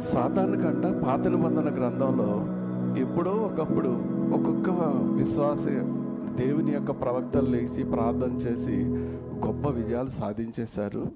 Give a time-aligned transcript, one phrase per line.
[0.00, 2.60] సాధారణకంట పాత నిబంధన గ్రంథంలో
[3.00, 3.88] ఎప్పుడో ఒకప్పుడు
[4.34, 4.70] ఒక్కొక్క
[5.12, 5.58] విశ్వాస
[6.36, 8.84] దేవుని యొక్క ప్రవక్తలు లేచి ప్రార్థన చేసి
[9.46, 11.12] గొప్ప విజయాలు సాధించేశారు.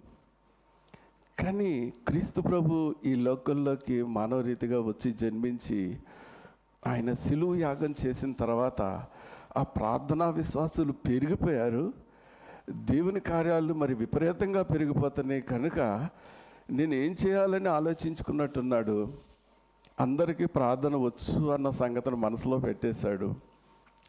[1.38, 5.96] కానీ క్రీస్తు ప్రభు ఈ లోకల్లోకి మానవ రీతిగా వచ్చి జన్మించి
[6.87, 8.82] ఆయన సిలువు యాగం చేసిన తర్వాత
[9.56, 11.92] ఆ ప్రార్థనా విశ్వాసులు పెరిగిపోయారు.
[12.71, 15.40] దేవుని కార్యాలు మరి విపరీతంగా పెరిగిపోతున్నాయి.
[15.40, 16.09] కనుక
[16.70, 19.12] నేను ఏం చేయాలని ఆలోచించుకున్నట్టున్నాడు.
[20.01, 23.34] అందరికీ ప్రార్థన వచ్చు అన్న సంగతిని మనసులో పెట్టేశాడు.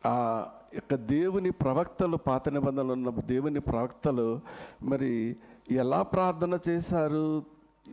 [0.05, 4.39] ఆ యొక్క దేవుని ప్రవక్తలు పాత నిబంధనలు ఉన్న దేవుని ప్రవక్తలు
[4.83, 5.35] మరి
[5.71, 7.43] ఎలా ప్రార్థన చేశారు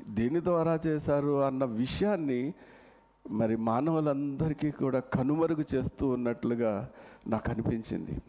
[0.09, 2.55] దేని ద్వారా చేశారు అన్న విషయాన్ని
[3.31, 6.91] మరి మానవులందరికీ కూడా కనుమరుగు చేస్తూ ఉన్నట్లుగా
[7.27, 8.23] నాకు అనిపించింది.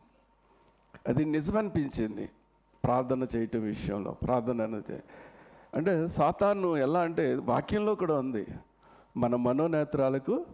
[1.07, 2.29] అది నిజమనిపించింది.
[2.83, 5.03] ప్రార్థన చేయటం విషయంలో ప్రార్థన అనేది.
[5.75, 8.47] అంటే సాతాను ఎలా అంటే వాక్యంలో కూడా ఉంది.
[9.17, 10.45] మన మనోనేత్రాలకు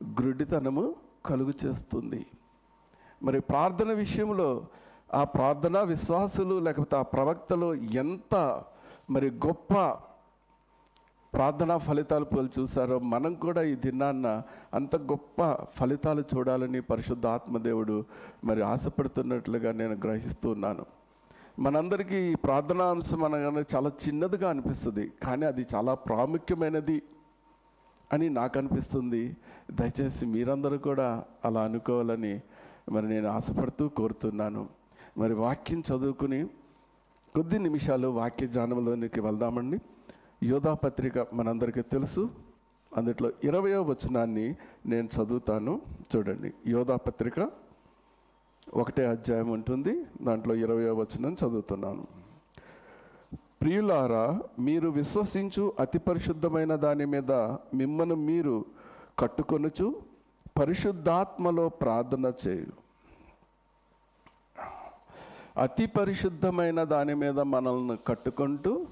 [0.00, 0.94] గ్రుడ్డితనము
[1.26, 2.26] కలుగు చేస్తుంది.
[3.22, 4.66] మరి ప్రార్థన విషయంలో
[5.14, 8.34] ఆ ప్రార్థన విశ్వాసులు లేకపోతే ఆ ప్రవక్తలు ఎంత
[9.10, 9.74] మరి గొప్ప
[11.32, 14.42] ప్రార్థనా ఫలితాలు పోలు చూసారో మనం కూడా ఈ దినాన్న
[14.74, 18.04] అంత గొప్ప ఫలితాలు చూడాలని పరిశుద్ధ ఆత్మదేవుడు
[18.44, 20.86] మరి ఆశపడుతున్నట్లుగా నేను గ్రహిస్తున్నాను
[21.60, 27.02] మనందరికీ ఈ ప్రార్థనా అంశం అనగానే చాలా చిన్నదిగా అనిపిస్తుంది కానీ అది చాలా ప్రాముఖ్యమైనది
[28.12, 29.36] అని నాకు అనిపిస్తుంది.
[29.70, 32.40] దయచేసి మీరందరూ కూడా అలా అనుకోవాలని
[32.92, 34.68] మరి నేను ఆశపడుతూ కోరుతున్నాను.
[35.18, 36.46] మరి వాక్యం చదువుకుని
[37.34, 39.78] కొద్ది నిమిషాలు వాక్య జానంలోనికి వెళ్దామండి.
[40.42, 42.30] యోధా పత్రిక మనందరికీ తెలుసు.
[42.96, 45.80] అందుట్లో ఇరవయో వచనాన్ని నేను చదువుతాను.
[46.16, 47.50] చూడండి యోధా పత్రిక
[48.74, 50.06] ఒకటే అధ్యాయం ఉంటుంది.
[50.22, 52.06] దాంట్లో ఇరవై వచనం చదువుతున్నాను.
[53.60, 57.32] ప్రియులారా మీరు విశ్వసించు అతి పరిశుద్ధమైన దాని మీద
[57.74, 58.64] మిమ్మను మీరు
[59.18, 60.02] కట్టుకొనుచు
[60.58, 62.66] పరిశుద్ధాత్మలో ప్రార్థన చేయు.
[65.56, 68.86] అతి పరిశుద్ధమైన దాని మీద మనల్ని కట్టుకుంటూ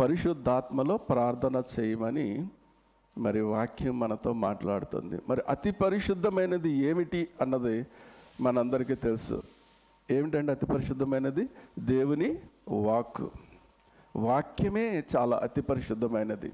[0.00, 2.48] పరిశుద్ధాత్మలో ప్రార్థన చేయమని
[3.18, 5.20] మరి వాక్యం మనతో మాట్లాడుతుంది.
[5.28, 7.86] మరి అతి పరిశుద్ధమైనది ఏమిటి అన్నది
[8.40, 9.42] మనందరికీ తెలుసు.
[10.10, 11.48] ఏమిటంటే అతి పరిశుద్ధమైనది?
[11.78, 13.26] దేవుని వాక్
[14.16, 16.52] వాక్యమే చాలా అతి పరిశుద్ధమైనది.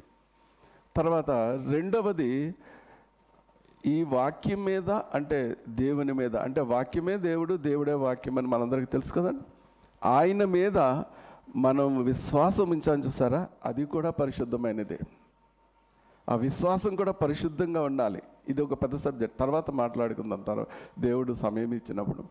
[0.97, 1.30] తర్వాత
[1.70, 2.54] రెండవది
[3.86, 6.36] ఈ వాక్యం మీద అంటే దేవుని మీద.
[6.36, 9.44] అంటే వాక్యమే దేవుడు దేవుడే వాక్యం అని మనందరికీ తెలుసు కదండి
[10.04, 10.78] ఆయన మీద
[11.56, 13.48] మనం విశ్వాసం ఉంచాను చూసారా?
[13.64, 14.98] అది కూడా పరిశుద్ధమైనదే.
[16.28, 18.22] ఆ విశ్వాసం కూడా పరిశుద్ధంగా ఉండాలి.
[18.48, 19.38] ఇది ఒక పెద్ద సబ్జెక్ట్.
[19.38, 20.42] తర్వాత మాట్లాడుకుందాం.
[20.42, 20.66] తర్వాత
[20.98, 22.25] దేవుడు సమయం ఇచ్చినప్పుడు.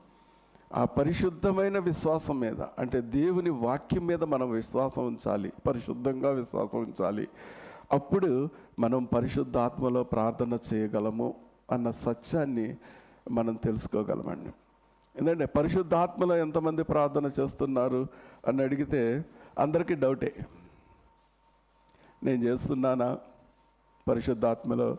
[0.74, 5.54] ఆ పరిశుద్ధమైన విశ్వాసం మీద అంటే దేవుని వాక్యం మీద మనం విశ్వాసం ఉంచాలి.
[5.68, 7.28] పరిశుద్ధంగా విశ్వాసం ఉంచాలి.
[7.92, 11.36] అప్పుడు మనం పరిశుద్ధాత్మలో ప్రార్థన చేయగలము
[11.72, 12.78] అన్న సత్యాన్ని
[13.32, 14.50] మనం తెలుసుకోగలమండి.
[15.20, 18.08] ఎందుకంటే పరిశుద్ధాత్మలో ఎంతమంది ప్రార్థన చేస్తున్నారు
[18.48, 19.26] అని అడిగితే
[19.60, 20.36] అందరికీ డౌటే.
[22.24, 23.18] నేను చేస్తున్నానా?
[24.10, 24.98] పరిశుద్ధాత్మలో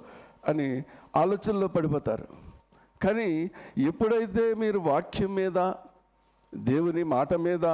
[0.49, 0.84] అని
[1.17, 2.27] ఆలోచనలో పడిపోతారు.
[3.03, 5.59] కానీ ఎప్పుడైతే మీరు వాక్యం మీద
[6.55, 7.67] దేవుని మాట మీద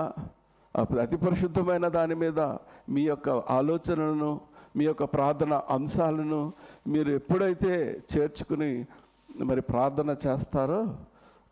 [1.00, 2.41] అతి పరిశుద్ధమైన దాని మీద
[2.88, 4.31] మీ యొక్క ఆలోచనలను
[4.76, 6.53] మీ యొక్క ప్రార్థన అంశాలను
[6.87, 7.72] మీరు ఎప్పుడైతే
[8.12, 8.70] చేర్చుకుని
[9.44, 10.81] మరి ప్రార్థన చేస్తారో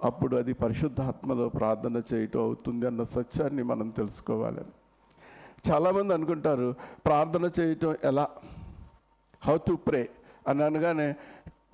[0.05, 4.63] అప్పుడు అది పరిశుద్ధాత్మలో ప్రార్థన చేయటం అవుతుంది అన్న సత్యాన్ని మనం తెలుసుకోవాలి.
[5.71, 6.75] చాలామంది అనుకుంటారు
[7.07, 8.27] ప్రార్థన చేయటం ఎలా?
[9.43, 10.09] హౌ టు ప్రే
[10.49, 11.15] అని అనగానే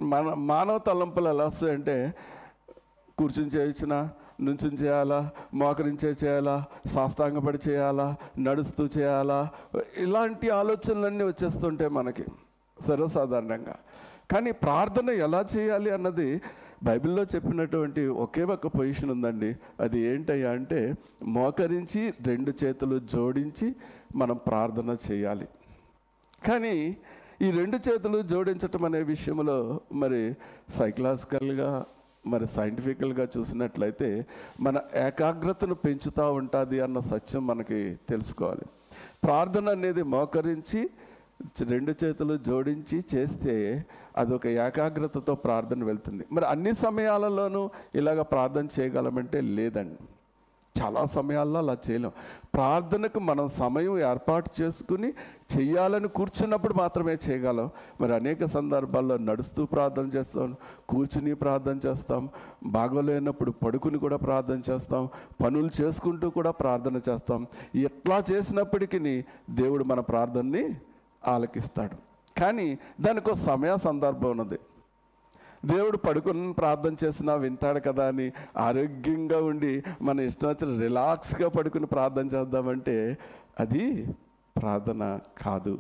[0.03, 2.15] మన మానవ తలంపులు ఎలా వస్తాయంటే
[3.19, 4.11] కూర్చుని చేయించిన
[4.41, 9.51] నుంచుని చేయాలా మోకరించే చేయాలా సాష్టాంగపడి చేయాలా నడుస్తూ చేయాలా
[9.99, 12.25] ఇలాంటి ఆలోచనలన్నీ వచ్చేస్తుంటాయి మనకి
[12.89, 13.77] సర్వసాధారణంగా.
[14.31, 16.41] కానీ ప్రార్థన ఎలా చేయాలి అన్నది
[16.83, 19.57] బైబిల్లో చెప్పినటువంటి ఒకే ఒక పొజిషన్ ఉందండి.
[19.81, 23.75] అది ఏంటయ్యా అంటే మోకరించి రెండు చేతులు జోడించి
[24.17, 25.49] మనం ప్రార్థన చేయాలి.
[26.49, 26.97] కానీ
[27.43, 30.35] ఈ రెండు చేతులు జోడించటం అనే విషయంలో మరి
[30.79, 31.85] సైకలాజికల్గా
[32.27, 34.27] మరి సైంటిఫికల్గా చూసినట్లయితే
[34.61, 38.67] మన ఏకాగ్రతను పెంచుతూ ఉంటుంది అన్న సత్యం మనకి తెలుసుకోవాలి.
[39.25, 40.91] ప్రార్థన అనేది మోకరించి
[41.63, 43.55] రెండు చేతులు జోడించి చేస్తే
[44.17, 46.25] అదొక ఏకాగ్రతతో ప్రార్థన వెళ్తుంది.
[46.33, 50.05] మరి అన్ని సమయాలలోనూ ఇలాగ ప్రార్థన చేయగలమంటే లేదండి.
[50.81, 52.13] చాలా సమయాల్లో అలా చేయలేం.
[52.55, 55.13] ప్రార్థనకు మనం సమయం ఏర్పాటు చేసుకుని
[55.59, 57.71] చేయాలని కూర్చున్నప్పుడు మాత్రమే చేయగలం.
[58.01, 60.57] మరి అనేక సందర్భాల్లో నడుస్తూ ప్రార్థన చేస్తాం
[60.89, 62.29] కూర్చుని ప్రార్థన చేస్తాం
[62.65, 65.09] బాగోలేనప్పుడు పడుకుని కూడా ప్రార్థన చేస్తాం
[65.45, 67.47] పనులు చేసుకుంటూ కూడా ప్రార్థన చేస్తాం.
[67.75, 70.75] ఎట్లా చేసినప్పటికీ దేవుడు మన ప్రార్థనని
[71.29, 71.97] ఆలకిస్తాడు.
[72.41, 74.59] కానీ దానికి ఒక సమయ సందర్భం ఉన్నది.
[75.65, 82.27] దేవుడు పడుకుని ప్రార్థన చేసినా వింటాడు కదా అని ఆరోగ్యంగా ఉండి మన ఇష్టం వచ్చిన రిలాక్స్గా పడుకుని ప్రార్థన
[82.27, 83.19] చేద్దామంటే
[83.61, 84.07] అది
[84.57, 85.79] ప్రార్థన కాదు.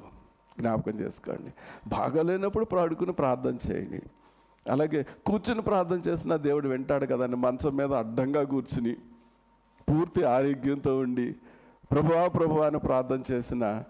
[0.60, 1.52] జ్ఞాపకం చేసుకోండి.
[1.88, 4.02] బాగాలేనప్పుడు పడుకుని ప్రార్థన చేయండి.
[4.70, 8.96] అలాగే కూర్చుని ప్రార్థన చేసినా దేవుడు వింటాడు కదా అని మంచం మీద అడ్డంగా కూర్చుని
[9.88, 11.34] పూర్తి ఆరోగ్యంతో ఉండి
[11.90, 13.84] ప్రభువా ప్రభు అని ప్రార్థన చేసిన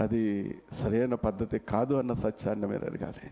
[0.00, 3.30] అది సరైన పద్ధతి కాదు అన్న సత్యాన్ని మీరు అడగాలి.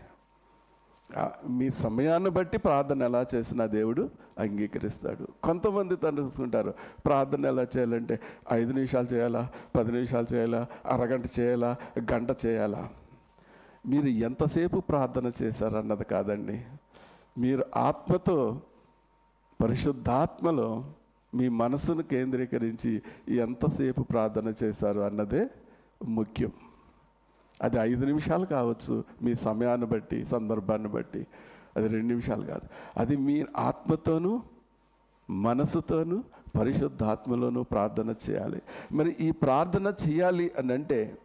[1.49, 4.09] మీ సమయాన్ని బట్టి ప్రార్థన ఎలా చేసినా దేవుడు
[4.39, 5.27] అంగీకరిస్తాడు.
[5.43, 6.73] కొంతమంది తెలుసుకుంటారు
[7.05, 8.19] ప్రార్థన ఎలా చేయాలంటే
[8.51, 11.75] ఐదు నిమిషాలు చేయాలా పది నిమిషాలు చేయాలా అరగంట చేయాలా
[12.13, 12.89] గంట చేయాలా?
[13.85, 16.61] మీరు ఎంతసేపు ప్రార్థన చేశారన్నది కాదండి.
[17.37, 18.61] మీరు ఆత్మతో
[19.63, 20.91] పరిశుద్ధాత్మలో
[21.35, 25.47] మీ మనసును కేంద్రీకరించి ఎంతసేపు ప్రార్థన చేశారు అన్నదే
[26.05, 26.51] ముఖ్యం.
[27.61, 31.27] అది ఐదు నిమిషాలు కావచ్చు మీ సమయాన్ని బట్టి సందర్భాన్ని బట్టి.
[31.77, 32.67] అది రెండు నిమిషాలు కాదు.
[32.97, 34.41] అది మీ ఆత్మతోనూ
[35.29, 36.23] మనసుతోనూ
[36.59, 38.61] పరిశుద్ధాత్మలోనూ ప్రార్థన చేయాలి.
[38.91, 41.17] మరి ఈ ప్రార్థన చేయాలి అని అంటే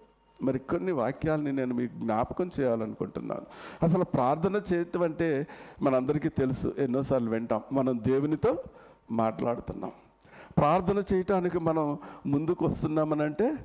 [0.43, 3.43] మరి కొన్ని వాక్యాలని నేను మీకు జ్ఞాపకం చేయాలనుకుంటున్నాను.
[3.83, 5.47] అసలు ప్రార్థన చేయటం అంటే
[5.83, 7.61] మనందరికీ తెలుసు ఎన్నోసార్లు వింటాం.
[7.73, 8.63] మనం దేవునితో
[9.11, 9.93] మాట్లాడుతున్నాం.
[10.59, 13.57] ప్రార్థన చేయటానికి మనం ముందుకు వస్తున్నామనంటే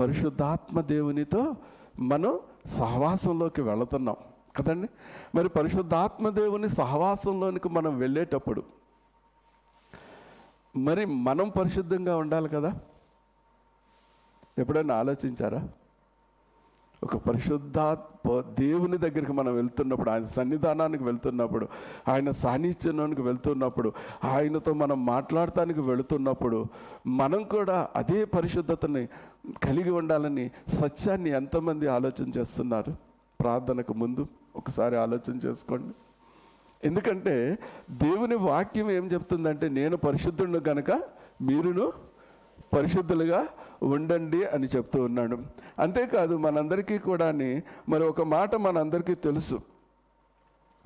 [0.00, 1.56] పరిశుద్ధాత్మ దేవునితో
[2.00, 4.16] మనం సహవాసంలోకి వెళుతున్నాం.
[4.56, 4.88] కదండి?
[5.34, 8.62] మరి పరిశుద్ధాత్మ దేవుని సహవాసంలోనికి మనం వెళ్ళేటప్పుడు
[10.76, 12.78] మరి మనం పరిశుద్ధంగా ఉండాలి కదా?
[14.58, 15.68] ఎప్పుడైనా ఆలోచించారా?
[17.04, 21.68] ఒక పరిశుద్ధాత్మ దేవుని దగ్గరికి మనం వెళ్తున్నప్పుడు ఆయన సన్నిధానానికి వెళ్తున్నప్పుడు
[22.08, 23.92] ఆయన సాన్నిధ్యంలోనికి వెళ్తున్నప్పుడు
[24.24, 26.66] ఆయనతో మనం మాట్లాడటానికి వెళుతున్నప్పుడు
[27.06, 29.08] మనం కూడా అదే పరిశుద్ధతని
[29.62, 32.96] కలిగి ఉండాలని సత్యాన్ని ఎంతమంది ఆలోచన చేస్తున్నారు?
[33.40, 35.94] ప్రార్థనకు ముందు ఒకసారి ఆలోచన చేసుకోండి.
[36.84, 37.58] ఎందుకంటే
[37.90, 40.90] దేవుని వాక్యం ఏం చెప్తుందంటే నేను పరిశుద్ధుడు కనుక
[41.42, 41.92] మీరును
[42.76, 43.46] పరిశుద్ధులుగా
[43.82, 45.38] ఉండండి అని చెప్తూ ఉన్నాడు.
[45.78, 47.32] అంతేకాదు మనందరికీ కూడా
[47.88, 49.60] మరి ఒక మాట మనందరికీ తెలుసు.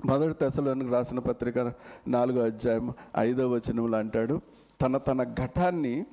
[0.05, 1.73] మొదటి దశలోనికి రాసిన పత్రిక
[2.07, 4.41] నాలుగో అధ్యాయం ఐదో వచనంలో అంటాడు
[4.81, 6.05] తన తన ఘటాన్ని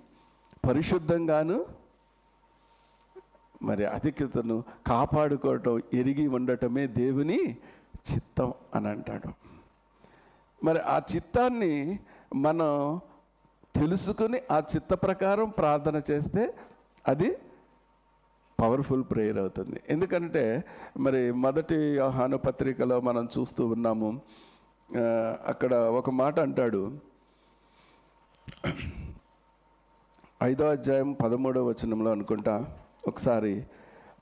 [0.68, 1.64] పరిశుద్ధంగాను
[3.62, 7.56] మరి అధిక్యతను కాపాడుకోవటం ఎరిగి ఉండటమే దేవుని
[8.12, 9.32] చిత్తం అని అంటాడు.
[10.64, 11.98] మరి ఆ చిత్తాన్ని
[12.34, 13.00] మనం
[13.76, 16.54] తెలుసుకుని ఆ చిత్త ప్రకారం ప్రార్థన చేస్తే
[17.08, 17.36] అది
[18.60, 19.80] పవర్ఫుల్ ప్రేయర్ అవుతుంది.
[19.88, 20.64] ఎందుకంటే
[20.98, 24.20] మరి మొదటి యోహాను పత్రికలో మనం చూస్తూ ఉన్నాము.
[25.46, 26.98] అక్కడ ఒక మాట అంటాడు.
[30.42, 32.76] ఐదో అధ్యాయం పదమూడవ వచనంలో అనుకుంటా.
[33.08, 33.62] ఒకసారి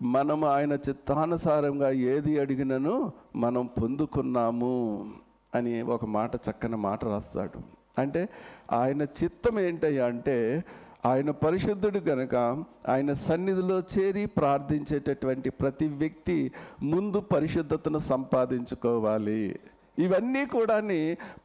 [0.02, 5.11] మనం ఆయన చిత్తానుసారంగా ఏది అడిగినను మనం పొందుకున్నాము
[5.55, 7.61] అని ఒక మాట చక్కని మాట రాస్తాడు.
[7.99, 8.29] అంటే
[8.73, 10.64] ఆయన చిత్తం ఏంటయ్యా అంటే
[11.06, 16.52] ఆయన పరిశుద్ధుడు గనక ఆయన సన్నిధిలో చేరి ప్రార్థించేటటువంటి ప్రతి వ్యక్తి
[16.82, 19.58] ముందు పరిశుద్ధతను సంపాదించుకోవాలి.
[19.99, 20.81] ఇవన్నీ కూడా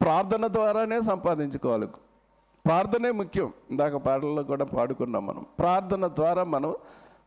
[0.00, 1.86] ప్రార్థన ద్వారానే సంపాదించుకోవాలి.
[2.66, 3.52] ప్రార్థనే ముఖ్యం.
[3.70, 5.44] ఇందాక పాటల్లో కూడా పాడుకున్నాం మనం.
[5.58, 6.74] ప్రార్థన ద్వారా మనం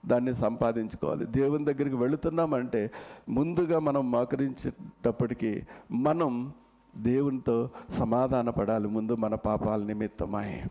[0.06, 1.26] దాన్ని సంపాదించుకోవాలి.
[1.26, 2.92] దేవుని దగ్గరికి వెళుతున్నామంటే
[3.30, 6.54] ముందుగా మనం మోకరించేటప్పటికీ మనం
[6.96, 10.62] దేవునితో సమాధాన పడాలి ముందు మన పాపాల నిమిత్తమై.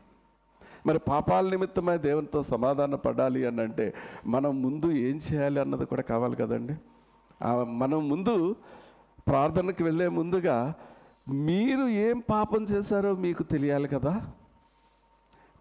[0.87, 3.95] మరి పాపాల నిమిత్తమై దేవునితో సమాధాన పడాలి అని అంటే
[4.27, 6.75] మనం ముందు ఏం చేయాలి అన్నది కూడా కావాలి కదండి.
[7.65, 8.57] మనం ముందు
[9.29, 10.75] ప్రార్థనకి వెళ్ళే ముందుగా
[11.29, 14.33] మీరు ఏం పాపం చేశారో మీకు తెలియాలి కదా.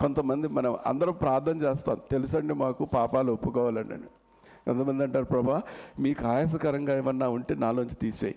[0.01, 1.97] కొంతమంది మనం అందరం ప్రార్థన చేస్తాం.
[2.11, 3.95] తెలుసండి మాకు పాపాలు ఒప్పుకోవాలండి
[4.65, 5.61] కొంతమంది అంటారు ప్రభా
[5.99, 8.35] మీకు ఆయాసకరంగా ఏమన్నా ఉంటే నాలోంచి తీసేయి.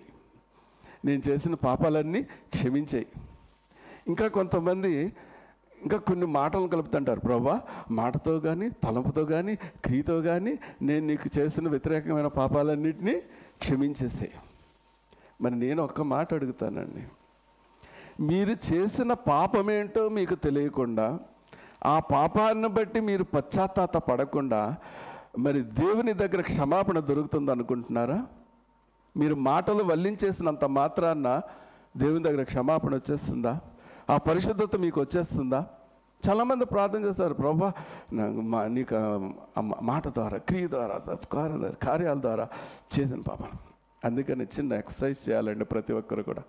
[1.04, 3.06] నేను చేసిన పాపాలన్నీ క్షమించేయి.
[4.08, 5.12] ఇంకా కొంతమంది
[5.82, 12.26] ఇంకా కొన్ని మాటలు కలుపుతుంటారు ప్రభా మాటతో కానీ తలంపుతో కానీ క్రియతో కానీ నేను నీకు చేసిన వ్యతిరేకమైన
[12.26, 13.20] పాపాలన్నింటినీ
[13.58, 14.32] క్షమించేసేయి.
[15.40, 17.04] మరి నేను ఒక్క మాట అడుగుతానండి.
[18.22, 21.18] మీరు చేసిన పాపమేంటో మీకు తెలియకుండా
[21.86, 24.76] ఆ పాపాన్ని బట్టి మీరు పశ్చాత్తాత పడకుండా
[25.38, 28.18] మరి దేవుని దగ్గర క్షమాపణ దొరుకుతుంది అనుకుంటున్నారా?
[29.16, 31.40] మీరు మాటలు వల్లించేసినంత మాత్రాన
[31.96, 33.60] దేవుని దగ్గర క్షమాపణ వచ్చేస్తుందా?
[34.10, 35.66] ఆ పరిశుద్ధత మీకు వచ్చేస్తుందా?
[36.28, 37.72] చాలామంది ప్రార్థన చేస్తారు ప్రభా
[38.52, 38.94] మా నీకు
[39.82, 40.96] మాట ద్వారా క్రియ ద్వారా
[41.32, 42.48] కార్యాల కార్యాల ద్వారా
[42.94, 43.42] చేసిన పాప
[44.04, 46.42] అందుకని చిన్న ఎక్సర్సైజ్ చేయాలండి ప్రతి ఒక్కరు కూడా.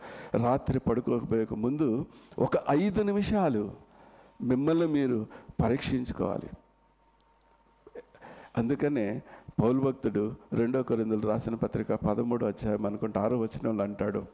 [0.44, 2.06] రాత్రి పడుకోకపోయే ముందు
[2.40, 3.64] ఒక ఐదు నిమిషాలు
[4.42, 5.28] మిమ్మల్ని మీరు
[5.64, 6.50] పరీక్షించుకోవాలి.
[8.58, 9.22] అందుకనే
[9.62, 14.26] పౌలు భక్తుడు రెండో కొరిందులు రాసిన పత్రిక పదమూడు అధ్యాయం అనుకుంటే ఆరో వచనంలో అంటాడు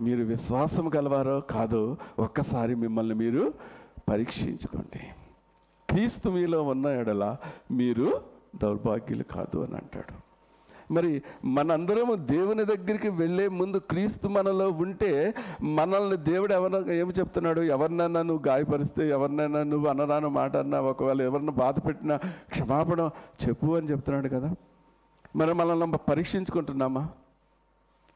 [0.00, 3.54] మీరు విశ్వాసం గలవారో కాదో ఒక్కసారి మిమ్మల్ని మీరు
[4.10, 5.00] పరీక్షించుకోండి.
[5.90, 7.36] క్రీస్తు మీలో ఉన్న ఎడల
[7.72, 8.20] మీరు
[8.62, 10.27] దౌర్భాగ్యులు కాదు అని అంటాడు.
[10.90, 17.60] మరి మనందరము దేవుని దగ్గరికి వెళ్ళే ముందు క్రీస్తు మనలో ఉంటే మనల్ని దేవుడు ఎవరైనా ఏమి చెప్తున్నాడు?
[17.60, 22.16] ఎవరినైనా నువ్వు గాయపరిస్తే ఎవరినైనా నువ్వు అనరాని మాట అన్నా ఒకవేళ ఎవరిని బాధ పెట్టినా
[22.50, 23.10] క్షమాపణ
[23.48, 24.54] చెప్పు అని చెప్తున్నాడు కదా?
[25.36, 27.08] మరి మనల్ని పరీక్షించుకుంటున్నామా?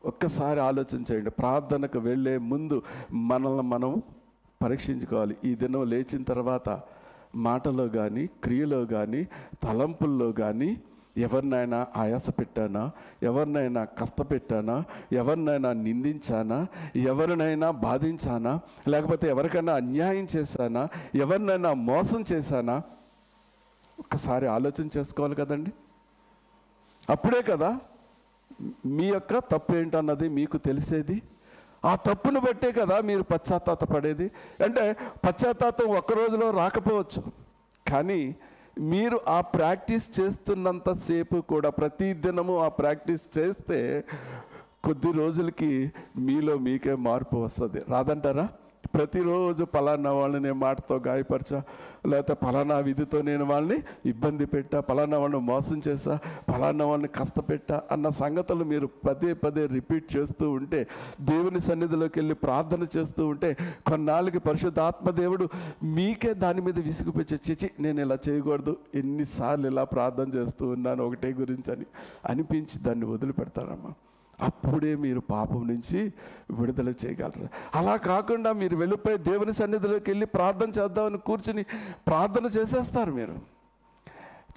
[0.04, 1.30] ఒక్కసారి ఆలోచన చేయండి.
[1.30, 4.02] ప్రార్థనకు వెళ్ళే ముందు మనల్ని మనం
[4.62, 5.36] పరీక్షించుకోవాలి.
[5.44, 6.80] ఈ దినం లేచిన తర్వాత
[7.34, 9.28] మాటలో కానీ క్రియలో కానీ
[9.62, 10.80] తలంపుల్లో కానీ
[11.16, 12.90] ఎవరినైనా ఆయాస పెట్టానా
[13.22, 14.84] ఎవరినైనా కష్టపెట్టానా?
[15.12, 16.66] ఎవరినైనా నిందించానా?
[16.96, 18.60] ఎవరినైనా బాధించానా?
[18.88, 20.88] లేకపోతే ఎవరికైనా అన్యాయం చేశానా?
[21.14, 22.82] ఎవరినైనా మోసం చేశానా?
[23.98, 25.72] ఒక్కసారి ఆలోచన చేసుకోవాలి కదండి.
[27.10, 27.80] అప్పుడే కదా
[28.86, 31.22] మీ యొక్క తప్పు ఏంటన్నది మీకు తెలిసేది.
[31.84, 34.30] ఆ తప్పును బట్టే కదా మీరు పశ్చాత్తాప పడేది
[34.64, 37.22] అంటే పశ్చాత్తాపం ఒక్క రోజులో రాకపోవచ్చు.
[37.92, 38.36] కానీ
[38.80, 44.04] మీరు ఆ ప్రాక్టీస్ చేస్తున్నంతసేపు కూడా ప్రతి దినము ఆ ప్రాక్టీస్ చేస్తే
[44.84, 47.82] కొద్ది రోజులకి మీలో మీకే మార్పు వస్తుంది.
[47.88, 48.48] రాదంటారా?
[48.94, 51.62] ప్రతిరోజు పలానా వాళ్ళని నేను మాటతో గాయపరచా
[52.06, 58.08] లేకపోతే పలానా విధితో నేను వాళ్ళని ఇబ్బంది పెట్టా పలానా వాళ్ళని మోసం చేశా పలానా వాళ్ళని కష్టపెట్టా అన్న
[58.08, 60.86] సంగతులు మీరు పదే పదే రిపీట్ చేస్తూ ఉంటే
[61.20, 65.48] దేవుని సన్నిధిలోకి వెళ్ళి ప్రార్థన చేస్తూ ఉంటే కొన్నాళ్ళకి పరిశుద్ధాత్మ దేవుడు
[65.82, 71.72] మీకే దాని మీద విసుగుపెచ్చి చిచి నేను ఇలా చేయకూడదు ఎన్నిసార్లు ఇలా ప్రార్థన చేస్తూ ఉన్నాను ఒకటే గురించి
[71.72, 71.86] అని
[72.26, 73.92] అనిపించి దాన్ని వదిలిపెడతారమ్మా.
[74.40, 76.12] అప్పుడే మీరు పాపం నుంచి
[76.50, 77.48] విడుదల చేయగలరు.
[77.74, 81.62] అలా కాకుండా మీరు వెళ్ళిపోయి దేవుని సన్నిధిలోకి వెళ్ళి ప్రార్థన చేద్దామని కూర్చుని
[82.06, 83.52] ప్రార్థన చేసేస్తారు మీరు.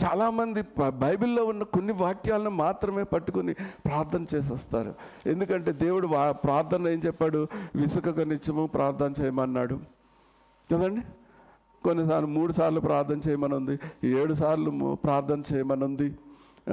[0.03, 4.96] చాలామంది బైబిల్లో ఉన్న కొన్ని వాక్యాలను మాత్రమే పట్టుకుని ప్రార్థన చేసేస్తారు.
[5.25, 7.48] ఎందుకంటే దేవుడు వా ప్రార్థన ఏం చెప్పాడు?
[7.75, 9.79] విసుకక నిత్యము ప్రార్థన చేయమన్నాడు.
[10.72, 11.01] కదండి?
[11.84, 16.15] కొన్నిసార్లు మూడు సార్లు ప్రార్థన చేయమని ఉంది ఏడు సార్లు ప్రార్థన చేయమని ఉంది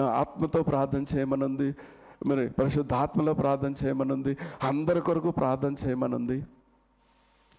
[0.00, 1.74] ఆత్మతో ప్రార్థన చేయమని ఉంది
[2.26, 6.46] మరి పరిశుద్ధాత్మలో ప్రార్థన చేయమనుంది అందరి కొరకు ప్రార్థన చేయమనుంది.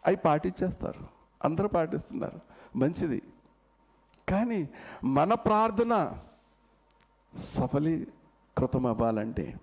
[0.06, 1.08] అవి పాటించేస్తారు.
[1.44, 2.40] అందరూ పాటిస్తున్నారు.
[2.78, 3.22] మంచిది.
[4.30, 4.70] కానీ
[5.04, 6.14] మన ప్రార్థన
[7.40, 9.54] సఫలీకృతం అవ్వాలంటే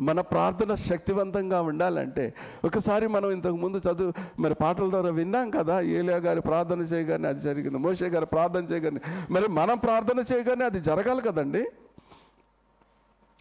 [0.00, 2.34] మన ప్రార్థన శక్తివంతంగా ఉండాలంటే
[2.64, 7.40] ఒకసారి మనం ఇంతకు ముందు చదువు మరి పాటల ద్వారా విన్నాం కదా ఏలియా గారి ప్రార్థన చేయగానే అది
[7.40, 9.00] జరిగింది మోషే గారు ప్రార్థన చేయగానే
[9.30, 11.68] మరి మనం ప్రార్థన చేయగానే అది జరగాలి కదండి?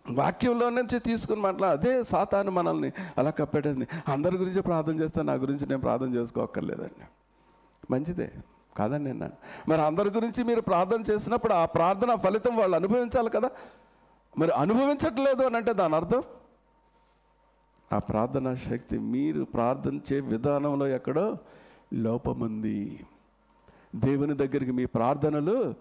[0.09, 3.87] వాక్యంలో నుంచి తీసుకుని మాట్లా అదే సాతాను మనల్ని అలా కప్పెట్టేసింది.
[4.07, 7.05] అందరి గురించి ప్రార్థన చేస్తే నా గురించి నేను ప్రార్థన చేసుకోక్కర్లేదండి.
[7.91, 8.31] మంచిదే.
[8.77, 9.29] కాదని నేను
[9.69, 13.51] మరి అందరి గురించి మీరు ప్రార్థన చేసినప్పుడు ఆ ప్రార్థన ఫలితం వాళ్ళు అనుభవించాలి కదా.
[14.39, 16.23] మరి అనుభవించట్లేదు అని అంటే దాని అర్థం?
[17.93, 21.37] ఆ ప్రార్థనా శక్తి మీరు ప్రార్థించే విధానంలో ఎక్కడో
[21.93, 23.05] లోపముంది.
[23.95, 25.73] దేవుని దగ్గరికి మీ ప్రార్థనలు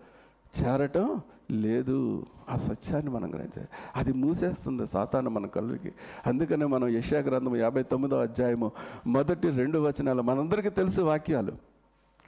[0.62, 2.26] చేరటం లేదు.
[2.48, 5.92] ఆ సత్యాన్ని మనం గ్రహించాలి అది మూసేస్తుంది సాతాను మన కళ్ళకి.
[6.26, 8.72] అందుకనే మనం యశా గ్రంథం యాభై తొమ్మిదో అధ్యాయము
[9.06, 11.52] మొదటి రెండు వచనాలు మనందరికీ తెలుసు వాక్యాలు.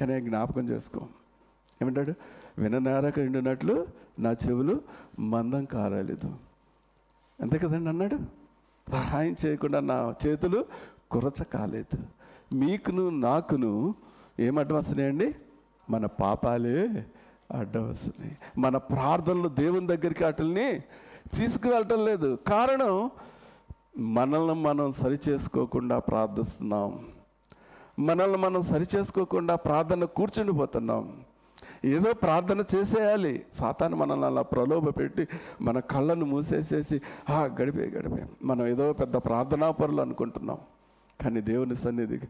[0.01, 1.07] కానీ జ్ఞాపకం చేసుకో.
[1.83, 2.15] ఏమంటాడు?
[2.59, 3.87] విననారక ఉండినట్లు
[4.19, 4.81] నా చెవులు
[5.19, 6.35] మందం కారలేదు.
[7.41, 8.19] అంతే కదండి అన్నాడు?
[8.91, 10.65] సహాయం చేయకుండా నా చేతులు
[11.11, 11.99] కురచ కాలేదు.
[12.55, 13.95] మీకును నాకును
[14.41, 15.35] ఏం వస్తున్నాయండి
[15.91, 17.07] మన పాపాలే
[17.52, 20.81] అడ్డం వస్తున్నాయి మన ప్రార్థనలు దేవుని దగ్గరికి వాటిని
[21.37, 22.38] తీసుకువెళ్ళటం లేదు.
[22.49, 23.11] కారణం
[23.99, 27.07] మనల్ని మనం సరి చేసుకోకుండా ప్రార్థిస్తున్నాం.
[27.99, 31.21] మనల్ని మనం సరి చేసుకోకుండా ప్రార్థన కూర్చుండిపోతున్నాం.
[31.85, 33.45] ఏదో ప్రార్థన చేసేయాలి.
[33.55, 35.28] సాతాను మనల్ని అలా ప్రలోభ పెట్టి
[35.61, 37.00] మన కళ్ళను మూసేసేసి
[37.31, 38.26] ఆ గడిపే గడిపే.
[38.45, 40.59] మనం ఏదో పెద్ద ప్రార్థనా పనులు అనుకుంటున్నాం.
[41.21, 42.28] కానీ దేవుని సన్నిధికి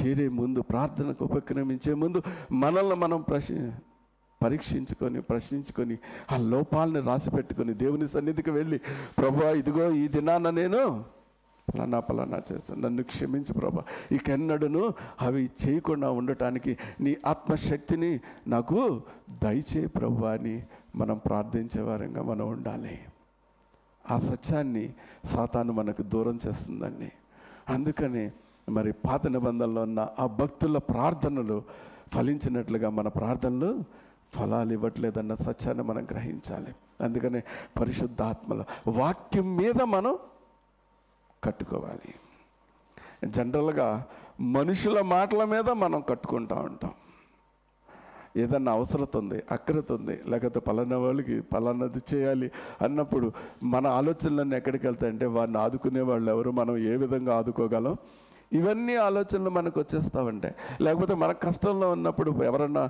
[0.00, 2.22] చేరే ముందు ప్రార్థనకు ఉపక్రమించే ముందు
[2.52, 3.72] మనల్ని మనం ప్రశ్న
[4.42, 5.98] పరీక్షించుకొని ప్రశ్నించుకొని
[6.32, 8.78] ఆ లోపాలని రాసి పెట్టుకొని దేవుని సన్నిధికి వెళ్ళి
[9.18, 11.04] ప్రభా ఇదిగో ఈ దినాన నేను
[11.68, 12.80] ఫలానా ఫలానా చేస్తాను.
[12.80, 13.84] నన్ను క్షమించు ప్రభా.
[14.12, 19.02] ఇకెన్నడను అవి చేయకుండా ఉండటానికి నీ ఆత్మశక్తిని నాకు
[19.42, 20.62] దయచే ప్రభు అని
[20.96, 22.98] మనం ప్రార్థించే వారంగా మనం ఉండాలి.
[24.10, 27.12] ఆ సత్యాన్ని సాతాను మనకు దూరం చేస్తుందండి.
[27.68, 28.30] అందుకని
[28.68, 31.62] మరి పాత నిబంధనలో ఉన్న ఆ భక్తుల ప్రార్థనలు
[32.14, 33.84] ఫలించినట్లుగా మన ప్రార్థనలు
[34.34, 36.74] ఫలాలు ఇవ్వట్లేదన్న సత్యాన్ని మనం గ్రహించాలి.
[37.00, 37.42] అందుకనే
[37.80, 40.18] పరిశుద్ధాత్మలో వాక్యం మీద మనం
[41.44, 42.14] కట్టుకోవాలి.
[43.24, 44.06] జనరల్గా
[44.40, 46.90] మనుషుల మాటల మీద మనం కట్టుకుంటూ ఉంటాం.
[48.36, 52.50] ఏదన్నా అవసరత ఉంది అక్రత ఉంది లేకపోతే పలానా వాళ్ళకి పలానాది చేయాలి
[52.82, 53.32] అన్నప్పుడు
[53.62, 56.50] మన ఆలోచనలన్నీ ఎక్కడికి వెళ్తాయంటే వారిని ఆదుకునే వాళ్ళు ఎవరు?
[56.50, 57.96] మనం ఏ విధంగా ఆదుకోగలం?
[58.52, 62.88] ఇవన్నీ ఆలోచనలు మనకు వచ్చేస్తూ ఉంటాయి లేకపోతే మన కష్టంలో ఉన్నప్పుడు ఎవరన్నా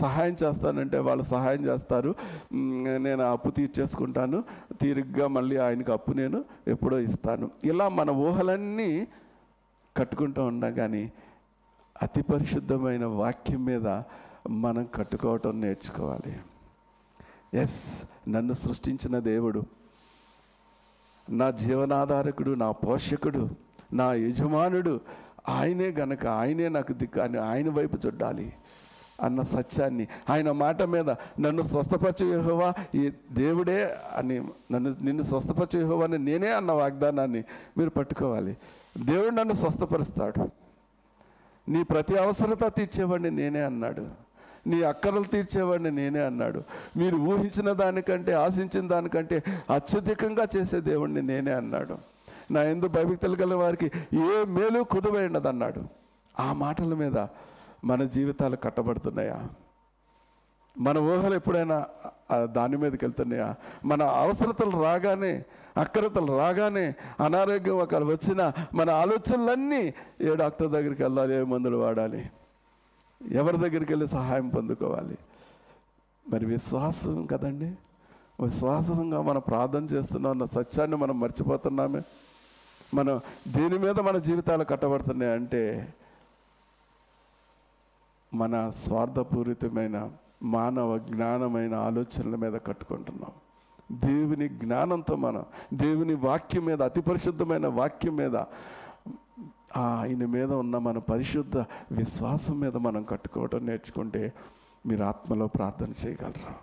[0.00, 2.14] సహాయం చేస్తానంటే వాళ్ళు సహాయం చేస్తారు.
[2.52, 4.44] నేను అప్పు తీర్చేసుకుంటాను.
[4.80, 7.50] తీరిగ్గా మళ్ళీ ఆయనకు అప్పు నేను ఎప్పుడో ఇస్తాను.
[7.64, 9.06] ఇలా మన ఊహలన్నీ
[9.96, 11.12] కట్టుకుంటూ ఉన్నాం కానీ
[12.02, 14.02] అతి పరిశుద్ధమైన వాక్యం మీద
[14.50, 16.36] మనం కట్టుకోవటం నేర్చుకోవాలి.
[17.54, 19.62] ఎస్ నన్ను సృష్టించిన దేవుడు
[21.30, 25.00] నా జీవనాధారకుడు నా పోషకుడు నా యజమానుడు
[25.48, 28.52] ఆయనే గనక ఆయనే నాకు దిక్కు అని ఆయన వైపు చూడాలి
[29.22, 30.08] అన్న సత్యాన్ని.
[30.30, 31.10] ఆయన మాట మీద
[31.40, 34.40] నన్ను స్వస్థపరచు యహోవా ఈ దేవుడే అని
[34.72, 37.44] నన్ను నిన్ను స్వస్థపరచు యహోవా అని నేనే అన్న వాగ్దానాన్ని
[37.78, 38.56] మీరు పట్టుకోవాలి.
[39.04, 40.48] దేవుడు నన్ను స్వస్థపరుస్తాడు.
[41.70, 44.06] నీ ప్రతి అవసరత తీర్చేవాడిని నేనే అన్నాడు.
[44.66, 46.62] నీ అక్కరలు తీర్చేవాడిని నేనే అన్నాడు.
[46.96, 49.42] మీరు ఊహించిన దానికంటే ఆశించిన దానికంటే
[49.74, 52.13] అత్యధికంగా చేసే దేవుడిని నేనే అన్నాడు.
[52.54, 55.82] నా ఎందు భయభక్తులు గల వారికి ఏ మేలు కుదువైనది అన్నాడు
[56.40, 57.18] ఆ మాటల మీద
[57.84, 59.38] మన జీవితాలు కట్టబడుతున్నాయా?
[60.78, 61.86] మన ఊహలు ఎప్పుడైనా
[62.44, 63.54] దాని మీదకి వెళ్తున్నాయా?
[63.84, 65.44] మన అవసరతలు రాగానే
[65.76, 66.94] అక్రతలు రాగానే
[67.24, 72.30] అనారోగ్యం ఒక వచ్చిన మన ఆలోచనలన్నీ ఏ డాక్టర్ దగ్గరికి వెళ్ళాలి ఏ మందులు వాడాలి?
[73.30, 75.18] ఎవరి దగ్గరికి వెళ్ళి సహాయం పొందుకోవాలి?
[76.32, 77.74] మరి విశ్వాసం కదండి.
[78.44, 82.02] విశ్వాసంగా మనం ప్రార్థన చేస్తున్నాం అన్న సత్యాన్ని మనం మర్చిపోతున్నామే.
[82.94, 85.62] మనం దేని మీద మన జీవితాలు కట్టబడుతున్నాయి అంటే
[88.34, 90.10] మన స్వార్థపూరితమైన
[90.42, 93.32] మానవ జ్ఞానమైన ఆలోచనల మీద కట్టుకుంటున్నాం.
[93.92, 98.36] దేవుని జ్ఞానంతో మనం దేవుని వాక్యం మీద అతి పరిశుద్ధమైన వాక్యం మీద
[99.76, 101.58] ఆయన మీద ఉన్న మన పరిశుద్ధ
[101.92, 104.32] విశ్వాసం మీద మనం కట్టుకోవటం నేర్చుకుంటే
[104.86, 106.54] మీరు ఆత్మలో ప్రార్థన చేయగలరు?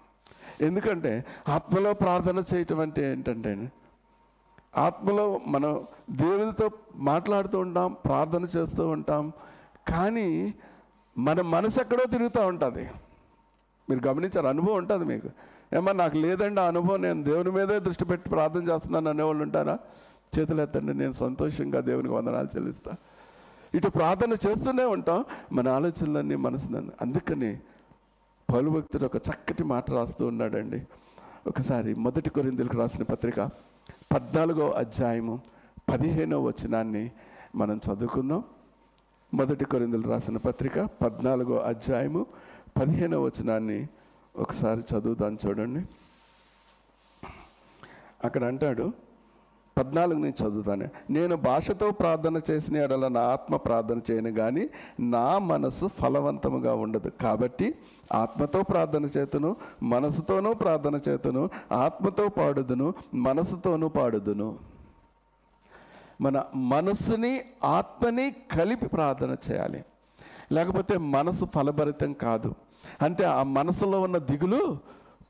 [0.64, 3.72] ఎందుకంటే ఆత్మలో ప్రార్థన చేయటం అంటే ఏంటంటే
[4.78, 9.32] ఆత్మలో మనం దేవునితో మాట్లాడుతూ ఉంటాం ప్రార్థన చేస్తూ ఉంటాం.
[9.88, 10.54] కానీ
[11.18, 12.90] మన మనసు ఎక్కడో తిరుగుతూ ఉంటుంది.
[13.90, 15.30] మీరు గమనించారు అనుభవం ఉంటుంది మీకు.
[15.76, 19.80] ఏమన్నా నాకు లేదండి ఆ అనుభవం నేను దేవుని మీదే దృష్టి పెట్టి ప్రార్థన చేస్తున్నాను అనేవాళ్ళు ఉంటారా?
[20.40, 22.92] చేతులు ఎత్తండి నేను సంతోషంగా దేవునికి వందనాలు చెల్లిస్తా.
[23.74, 27.60] ఇటు ప్రార్థన చేస్తూనే ఉంటాం మన ఆలోచనలన్నీ మనసునందు అందుకని
[28.54, 30.88] పౌలు భక్తుడు ఒక చక్కటి మాట రాస్తూ ఉన్నాడండి.
[31.48, 33.50] ఒకసారి మొదటి కొరిందులకు రాసిన పత్రిక
[34.14, 35.40] పద్నాలుగో అధ్యాయము
[35.90, 37.12] పదిహేనో వచనాన్ని
[37.56, 38.44] మనం చదువుకుందాం.
[39.34, 42.26] మొదటి కొరిందులు రాసిన పత్రిక పద్నాలుగో అధ్యాయము
[42.80, 43.88] పదిహేనో వచనాన్ని
[44.36, 45.86] ఒకసారి చదువుదాం చూడండి.
[48.26, 48.94] అక్కడ అంటాడు
[49.82, 50.90] పద్నాలుగు నుంచి చదువుతాను.
[51.10, 57.10] నేను భాషతో ప్రార్థన చేసిన ఎడల నా ఆత్మ ప్రార్థన చేయను కానీ నా మనసు ఫలవంతముగా ఉండదు.
[57.10, 57.76] కాబట్టి
[58.14, 64.60] ఆత్మతో ప్రార్థన చేతును మనసుతోనూ ప్రార్థన చేతును ఆత్మతో పాడుదును మనసుతోనూ పాడుదును.
[66.22, 69.86] మన మనసుని ఆత్మని కలిపి ప్రార్థన చేయాలి.
[70.52, 72.56] లేకపోతే మనసు ఫలభరితం కాదు.
[73.02, 74.78] అంటే ఆ మనసులో ఉన్న దిగులు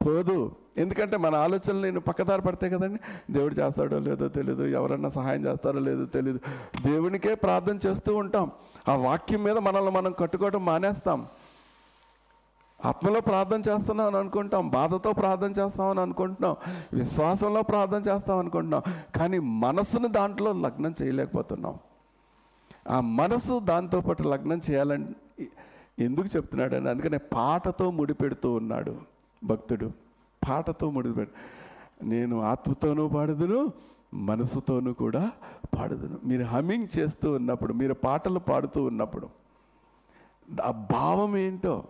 [0.05, 0.55] పోదు.
[0.77, 2.99] ఎందుకంటే మన ఆలోచనలు నేను పక్కదారి పడతాయి కదండి
[3.33, 6.39] దేవుడు చేస్తాడో లేదో తెలియదు ఎవరన్నా సహాయం చేస్తారో లేదో తెలియదు
[6.85, 8.51] దేవునికే ప్రార్థన చేస్తూ ఉంటాం.
[8.89, 11.27] ఆ వాక్యం మీద మనల్ని మనం కట్టుకోవడం మానేస్తాం.
[12.85, 16.55] ఆత్మలో ప్రార్థన చేస్తున్నాం అని అనుకుంటాం బాధతో ప్రార్థన చేస్తామని అనుకుంటున్నాం
[16.93, 18.83] విశ్వాసంలో ప్రార్థన చేస్తాం అనుకుంటున్నాం
[19.15, 21.75] కానీ మనసును దాంట్లో లగ్నం చేయలేకపోతున్నాం.
[22.89, 25.05] ఆ మనసు దాంతో పాటు లగ్నం చేయాలని
[25.99, 29.10] ఎందుకు చెప్తున్నాడని అందుకనే పాటతో ముడిపెడుతూ ఉన్నాడు.
[29.43, 29.91] భక్తుడు
[30.49, 31.29] పాటతో ముడిపెడు
[32.05, 33.71] నేను ఆత్మతోనూ పాడుదును
[34.13, 35.31] మనసుతోనూ కూడా
[35.77, 36.19] పాడుదును.
[36.23, 39.29] మీరు హమ్మింగ్ చేస్తూ ఉన్నప్పుడు మీరు పాటలు పాడుతూ ఉన్నప్పుడు
[40.63, 41.83] ఆ భావం ఏంటో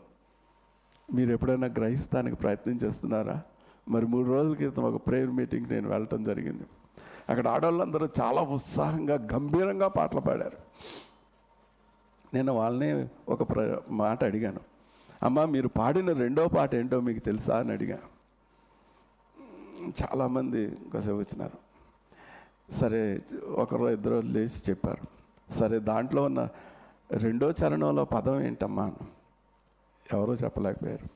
[1.13, 3.41] మీరు ఎప్పుడైనా గ్రహిస్తానికి ప్రయత్నం చేస్తున్నారా?
[3.89, 6.63] మరి మూడు రోజుల క్రితం ఒక ప్రేయర్ మీటింగ్ నేను వెళ్ళటం జరిగింది.
[7.29, 10.57] అక్కడ ఆడవాళ్ళందరూ చాలా ఉత్సాహంగా గంభీరంగా పాటలు పాడారు.
[12.33, 14.59] నేను వాళ్ళని ఒక ప్ర మాట అడిగాను.
[15.23, 17.99] అమ్మ మీరు పాడిన రెండో పాట ఏంటో మీకు తెలుసా అని అడిగా.
[20.03, 21.57] చాలామంది కాసేపు వచ్చినారు.
[22.73, 23.21] సరే
[23.55, 25.07] ఒకరో ఇద్దరు లేచి చెప్పారు.
[25.59, 26.49] సరే దాంట్లో ఉన్న
[27.11, 28.93] రెండో చరణంలో పదం ఏంటమ్మా
[30.13, 31.07] ఎవరో చెప్పలేకపోయారు.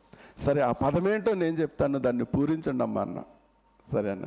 [0.42, 3.24] సరే ఆ పదం ఏంటో నేను చెప్తాను దాన్ని పూరించండి అమ్మా అన్న.
[3.92, 4.26] సరే అన్న.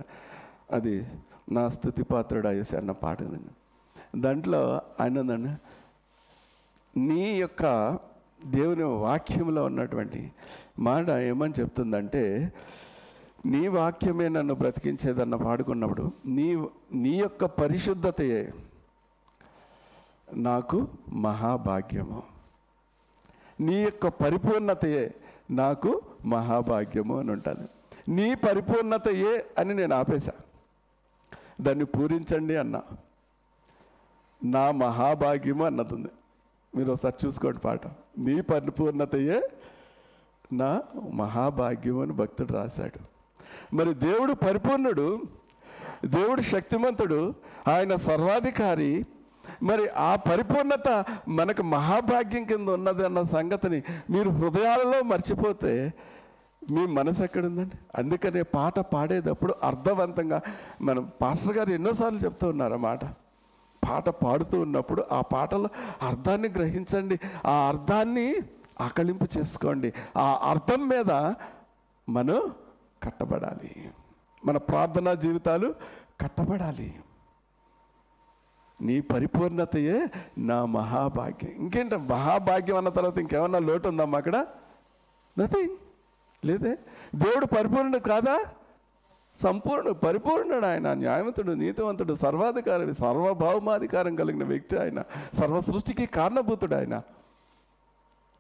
[0.71, 1.07] అది
[1.53, 3.19] నా స్థుతి పాత్రుడు అయ్యేసి అన్న పాట
[4.17, 5.57] దాంట్లో ఆయన ఉందండి
[7.01, 7.63] నీ యొక్క
[8.47, 10.33] దేవుని వాక్యంలో ఉన్నటువంటి
[10.79, 12.53] మాట ఏమని చెప్తుందంటే
[13.47, 18.53] నీ వాక్యమే నన్ను బ్రతికించేదన్న పాడుకున్నప్పుడు నీ నీ యొక్క పరిశుద్ధతయే
[20.33, 22.23] నాకు మహాభాగ్యము.
[23.61, 25.15] నీ యొక్క పరిపూర్ణతయే
[25.51, 27.69] నాకు మహాభాగ్యము అని ఉంటుంది.
[28.09, 30.33] నీ పరిపూర్ణతయే అని నేను ఆపేశా.
[31.61, 32.83] దాన్ని పూరించండి అన్నా.
[34.45, 36.09] నా మహాభాగ్యము అన్నది
[36.77, 37.81] మీరు ఒకసారి చూసుకోండి పాట.
[38.19, 39.49] నీ పరిపూర్ణతయే
[40.53, 43.01] నా మహాభాగ్యం అని భక్తుడు రాశాడు.
[43.77, 45.23] మరి దేవుడు పరిపూర్ణుడు
[46.05, 47.35] దేవుడు శక్తిమంతుడు
[47.69, 49.07] ఆయన సర్వాధికారి.
[49.63, 55.93] మరి ఆ పరిపూర్ణత మనకు మహాభాగ్యం కింద ఉన్నది అన్న సంగతిని మీరు హృదయాలలో మర్చిపోతే
[56.71, 57.77] మీ మనసు ఎక్కడుందండి?
[57.95, 60.43] అందుకనే పాట పాడేటప్పుడు అర్థవంతంగా
[60.81, 63.05] మనం పాస్టర్ గారు ఎన్నోసార్లు చెప్తూ ఉన్నారు ఆ మాట.
[63.89, 65.69] పాట పాడుతూ ఉన్నప్పుడు ఆ పాటలో
[66.03, 67.21] అర్థాన్ని గ్రహించండి.
[67.47, 68.35] ఆ అర్థాన్ని
[68.81, 69.93] ఆకళింపు చేసుకోండి.
[70.19, 71.35] ఆ అర్థం మీద
[72.09, 72.55] మనం
[73.03, 73.91] కట్టబడాలి.
[74.47, 75.75] మన ప్రార్థనా జీవితాలు
[76.21, 77.01] కట్టబడాలి.
[78.81, 80.07] నీ పరిపూర్ణతయే
[80.39, 81.51] నా మహాభాగ్యం.
[81.51, 81.95] ఇంకేంట?
[81.95, 84.47] మహాభాగ్యం అన్న తర్వాత ఇంకేమన్నా లోటు ఉందమ్మా అక్కడ?
[85.39, 85.77] నథింగ్
[86.47, 86.79] లేదే?
[87.15, 88.45] దేవుడు పరిపూర్ణుడు కాదా?
[89.43, 95.01] సంపూర్ణ పరిపూర్ణుడు ఆయన న్యాయవంతుడు నీతివంతుడు సర్వాధికారి సర్వభౌమాధికారం కలిగిన వ్యక్తి ఆయన
[95.39, 96.95] సర్వ సృష్టికి కారణభూతుడు ఆయన.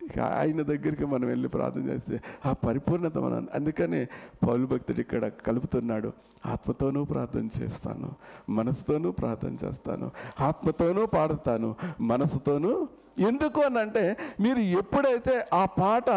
[0.01, 4.01] ఇక ఆయన దగ్గరికి మనం వెళ్ళి ప్రార్థన చేస్తే ఆ పరిపూర్ణత మనం అందుకనే
[4.47, 6.11] పౌలు భక్తుడు ఇక్కడ కలుపుతున్నాడు.
[6.47, 8.09] ఆత్మతోనూ ప్రార్థన చేస్తాను
[8.51, 10.07] మనసుతోనూ ప్రార్థన చేస్తాను
[10.41, 12.73] ఆత్మతోనూ పాడుతాను మనసుతోనూ
[13.19, 16.11] ఎందుకు అని అంటే మీరు ఎప్పుడైతే ఆ పాట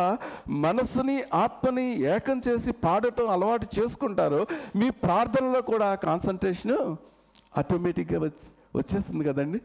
[0.49, 6.97] మనసుని ఆత్మని ఏకం చేసి పాడటం అలవాటు చేసుకుంటారో మీ ప్రార్థనలో కూడా కాన్సన్ట్రేషను
[7.57, 9.61] ఆటోమేటిక్గా వచ్చి వచ్చేస్తుంది కదండి.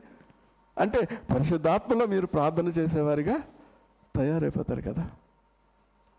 [0.79, 3.37] అంటే పరిశుద్ధాత్మలో మీరు ప్రార్థన చేసేవారిగా
[4.17, 5.11] తయారైపోతారు కదా.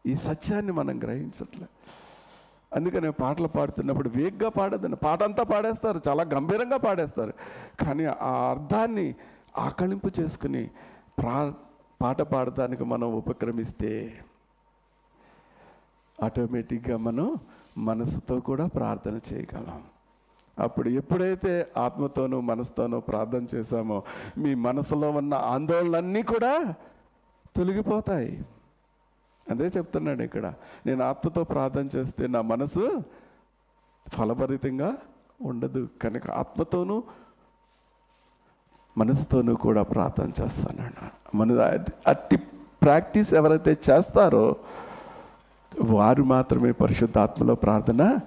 [0.06, 1.68] ఈ సత్యాన్ని మనం గ్రహించట్లే.
[2.76, 7.34] అందుకనే పాటలు పాడుతున్నప్పుడు వేగ్గా పాడదండి పాట అంతా పాడేస్తారు చాలా గంభీరంగా పాడేస్తారు.
[7.86, 9.16] కానీ ఆ అర్థాన్ని
[9.58, 10.70] ఆకళింపు చేసుకుని
[11.18, 11.54] ప్రా
[12.02, 13.92] పాట పాడటానికి మనం ఉపక్రమిస్తే
[16.24, 17.38] ఆటోమేటిక్గా మనం
[17.78, 19.84] మనసుతో కూడా ప్రార్థన చేయగలం.
[20.60, 24.04] అప్పుడు ఎప్పుడైతే ఆత్మతోనూ మనసుతోనూ ప్రార్థన చేశామో
[24.38, 26.76] మీ మనసులో ఉన్న ఆందోళనలన్నీ కూడా
[27.56, 28.46] తొలగిపోతాయి.
[29.52, 30.54] అదే చెప్తున్నాడు ఇక్కడ
[30.86, 33.04] నేను ఆత్మతో ప్రార్థన చేస్తే నా మనసు
[34.14, 34.98] ఫలభరితంగా
[35.42, 35.90] ఉండదు.
[36.02, 37.04] కనుక ఆత్మతోనూ
[38.98, 40.90] మనసుతోనూ కూడా ప్రార్థన చేస్తాను
[41.38, 42.38] మన అట్టి
[42.82, 44.56] ప్రాక్టీస్ ఎవరైతే చేస్తారో
[45.84, 48.18] వారు మాత్రమే పరిశుద్ధాత్మలో ప్రార్థన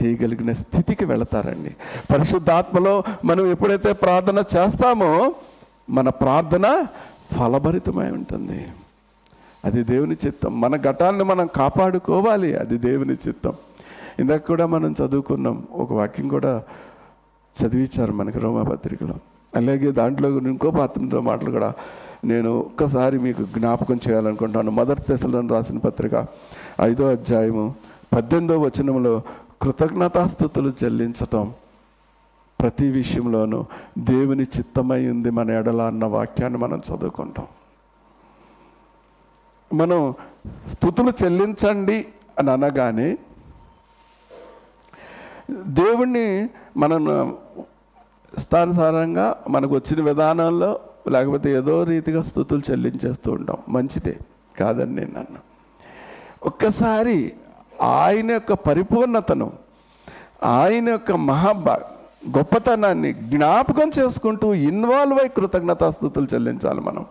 [0.00, 1.76] చేయగలిగిన స్థితికి వెళతారండి.
[2.12, 5.34] పరిశుద్ధాత్మలో మనం ఎప్పుడైతే ప్రార్థన చేస్తామో
[5.90, 6.86] మన ప్రార్థన
[7.38, 8.66] ఫలభరితమై ఉంటుంది.
[9.64, 10.60] అది దేవుని చిత్తం.
[10.60, 12.56] మన ఘటాన్ని మనం కాపాడుకోవాలి.
[12.56, 13.52] అది దేవుని చిత్తం.
[14.18, 15.66] ఇందాక కూడా మనం చదువుకున్నాం.
[15.72, 16.62] ఒక వాక్యం కూడా
[17.64, 19.14] చదివించారు మనకి రోమపత్రికలో
[19.56, 21.72] అలాగే దాంట్లో ఇంకో పాత్రతో మాటలు కూడా
[22.24, 26.26] నేను ఒక్కసారి మీకు జ్ఞాపకం చేయాలనుకుంటాను మదర్ తెసలను రాసిన పత్రిక
[26.80, 27.74] ఐదో అధ్యాయము
[28.12, 29.22] పద్దెనిమిదో వచనంలో
[29.62, 31.52] కృతజ్ఞతాస్థుతులు చెల్లించటం
[32.60, 33.64] ప్రతి విషయంలోనూ
[33.98, 37.46] దేవుని చిత్తమై ఉంది మన ఎడల అన్న వాక్యాన్ని మనం చదువుకుంటాం.
[39.74, 40.14] మనం
[40.68, 42.06] స్థుతులు చెల్లించండి
[42.38, 43.18] అని అనగానే
[45.50, 47.00] దేవుణ్ణి మనం
[48.38, 53.56] స్థానుసారంగా మనకు వచ్చిన విధానంలో లేకపోతే ఏదో రీతిగా స్థుతులు చెల్లించేస్తూ ఉంటాం.
[53.68, 54.18] మంచిదే.
[54.60, 55.38] కాదని నేను అన్నా
[56.42, 57.32] ఒక్కసారి
[57.82, 59.52] ఆయన యొక్క పరిపూర్ణతను
[60.44, 61.80] ఆయన యొక్క మహాభా
[62.36, 67.06] గొప్పతనాన్ని జ్ఞాపకం చేసుకుంటూ ఇన్వాల్వ్ అయి కృతజ్ఞతాస్థుతులు చెల్లించాలి మనం.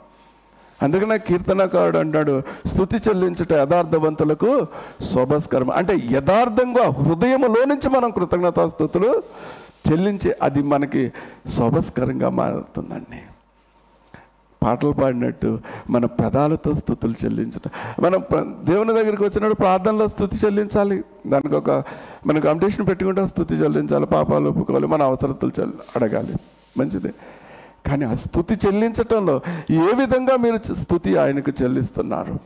[0.82, 4.67] అందుకనే కీర్తనకారుడు అంటాడు స్థుతి చెల్లించుట యథార్థవంతులకు
[5.01, 5.71] శోభస్కరం.
[5.71, 9.23] అంటే యథార్థంగా హృదయములో నుంచి మనం కృతజ్ఞతాస్థుతులు
[9.92, 11.13] చెల్లించి అది మనకి
[11.48, 13.22] శోభస్కరంగా మారుతుందండి.
[14.63, 18.04] పాటలు పాడినట్టు మన పెదాలతో స్థుతులు చెల్లించడం.
[18.04, 18.24] మనం
[18.63, 21.04] దేవుని దగ్గరికి వచ్చినప్పుడు ప్రార్థనలో స్థుతి చెల్లించాలి.
[21.28, 21.72] దానికి ఒక
[22.28, 24.06] మనం కాంపిటీషన్ పెట్టుకుంటే స్థుతి చెల్లించాలి.
[24.06, 24.88] పాపాలు ఒప్పుకోవాలి.
[24.88, 26.34] మన అవసరతలు చెల్ అడగాలి.
[26.78, 27.13] మంచిదే.
[27.88, 32.39] కానీ ఆ స్థుతి చెల్లించటంలో ఏ విధంగా మీరు స్థుతి ఆయనకు చెల్లిస్తున్నారు?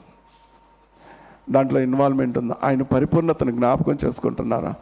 [1.52, 2.56] దాంట్లో ఇన్వాల్వ్మెంట్ ఉందా?
[2.64, 4.74] ఆయన పరిపూర్ణతను జ్ఞాపకం చేసుకుంటున్నారా?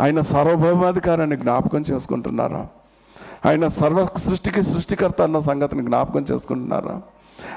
[0.00, 2.66] ఆయన సార్వభౌమాధికారాన్ని జ్ఞాపకం చేసుకుంటున్నారా?
[3.46, 7.00] ఆయన సర్వ సృష్టికి సృష్టికర్త అన్న సంగతిని జ్ఞాపకం చేసుకుంటున్నారా?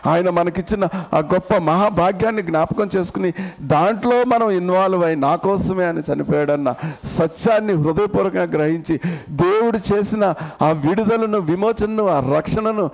[0.06, 6.76] ఆయన మనకిచ్చిన ఆ గొప్ప మహాభాగ్యాన్ని జ్ఞాపకం చేసుకుని దాంట్లో మనం ఇన్వాల్వ్ అయి నా కోసమే అని చనిపోయాడన్న
[7.06, 9.00] సత్యాన్ని హృదయపూర్వకంగా గ్రహించి
[9.30, 12.90] దేవుడు చేసిన ఆ విడుదలను విమోచనను ఆ రక్షణను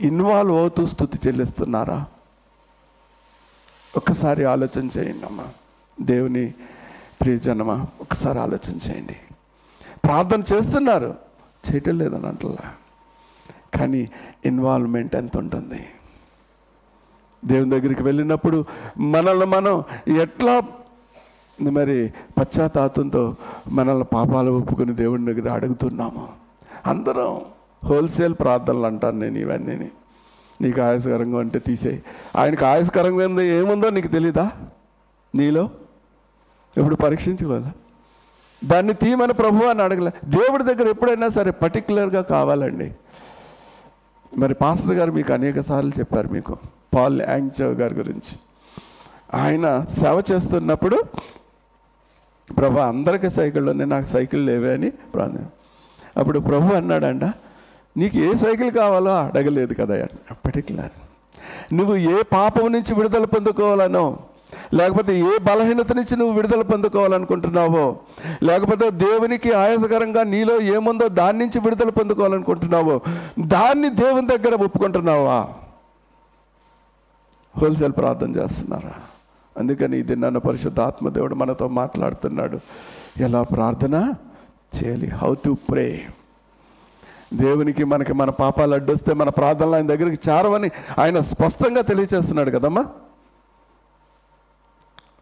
[0.00, 2.04] ఇన్వాల్వ్ అవుతూ స్థుతి చెల్లిస్తున్నారా?
[3.96, 5.44] ఒక్కసారి ఆలోచన చేయండి అమ్మా.
[6.00, 6.54] దేవుని
[7.20, 9.16] ప్రియజనమ ఒకసారి ఆలోచన చేయండి.
[10.04, 11.14] ప్రార్థన చేస్తున్నారు.
[11.72, 12.72] చేయటం లేదని అంటలా.
[13.78, 14.08] కానీ
[14.44, 15.84] ఇన్వాల్వ్మెంట్ ఎంత ఉంటుంది?
[17.44, 18.64] దేవుని దగ్గరికి వెళ్ళినప్పుడు
[18.98, 19.82] మనల్ని మనం
[20.16, 20.62] ఎట్లా
[21.62, 23.36] మరి పశ్చాత్తాపంతో
[23.68, 26.28] మనల్ని పాపాలు ఒప్పుకుని దేవుని దగ్గర అడుగుతున్నాము.
[26.86, 27.40] అందరం
[27.84, 29.90] హోల్సేల్ ప్రార్థనలు అంటాను నేను ఇవన్నీ
[30.60, 32.02] నీకు ఆయాసకరంగా అంటే తీసేయి.
[32.36, 34.50] ఆయనకు ఆయాసకరంగా ఏందో ఏముందో నీకు తెలీదా?
[35.34, 35.70] నీలో?
[36.78, 37.72] ఇప్పుడు పరీక్షించుకోవాలా?
[38.64, 40.10] దాన్ని తీయమని ప్రభు అని అడగలే.
[40.24, 42.94] దేవుడి దగ్గర ఎప్పుడైనా సరే పర్టికులర్గా కావాలండి.
[44.38, 46.56] మరి పాస్టర్ గారు మీకు అనేక సార్లు చెప్పారు మీకు.
[46.94, 48.38] పాల్ యాంగ్చవ్ గారి గురించి.
[49.34, 51.04] ఆయన సేవ చేస్తున్నప్పుడు
[52.56, 55.46] ప్రభు అందరికీ సైకిళ్ళు ఉన్నాయి నాకు సైకిల్ లేవే అని ప్రార్థన.
[56.16, 57.24] అప్పుడు ప్రభు అన్నాడంట
[57.96, 60.06] నీకు ఏ సైకిల్ కావాలో అడగలేదు కదా?
[60.46, 60.90] పర్టికులర్
[61.74, 64.18] నువ్వు ఏ పాపం నుంచి విడుదల పొందుకోవాలనో
[64.74, 67.98] లేకపోతే ఏ బలహీనత నుంచి నువ్వు విడుదల పొందుకోవాలనుకుంటున్నావో
[68.42, 73.00] లేకపోతే దేవునికి ఆయాసకరంగా నీలో ఏముందో దాని నుంచి విడుదల పొందుకోవాలనుకుంటున్నావో
[73.38, 75.48] దాన్ని దేవుని దగ్గర ఒప్పుకుంటున్నావా?
[77.56, 78.92] హోల్సేల్ ప్రార్థన చేస్తున్నారా?
[79.56, 82.58] అందుకని ఇది నన్ను పరిశుద్ధ ఆత్మదేవుడు మనతో మాట్లాడుతున్నాడు.
[83.20, 84.14] ఎలా ప్రార్థన?
[84.76, 85.06] చేయాలి.
[85.06, 86.06] హౌ టు ప్రే
[87.34, 92.84] దేవునికి మనకి మన పాపాలు అడ్డొస్తే మన ప్రార్థనలు ఆయన దగ్గరికి చారవని ఆయన స్పష్టంగా తెలియచేస్తున్నాడు కదమ్మా.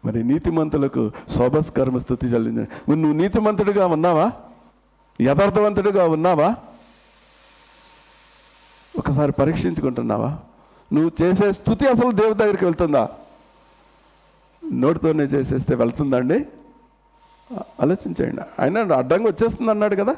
[0.05, 2.69] మరి నీతిమంతులకు శోభస్కరమ స్థుతి చెల్లించండి.
[2.89, 4.31] మరి నువ్వు నీతిమంతుడిగా ఉన్నావా?
[5.21, 6.55] యథార్థవంతుడిగా ఉన్నావా?
[8.97, 10.39] ఒకసారి పరీక్షించుకుంటున్నావా?
[10.93, 13.09] నువ్వు చేసే స్థుతి అసలు దేవుడి దగ్గరికి వెళ్తుందా?
[14.73, 16.45] నోటితోనే చేసేస్తే వెళ్తుందండి
[17.81, 18.41] ఆలోచించండి.
[18.61, 20.15] ఆయన అడ్డంగా వచ్చేస్తుంది అన్నాడు కదా.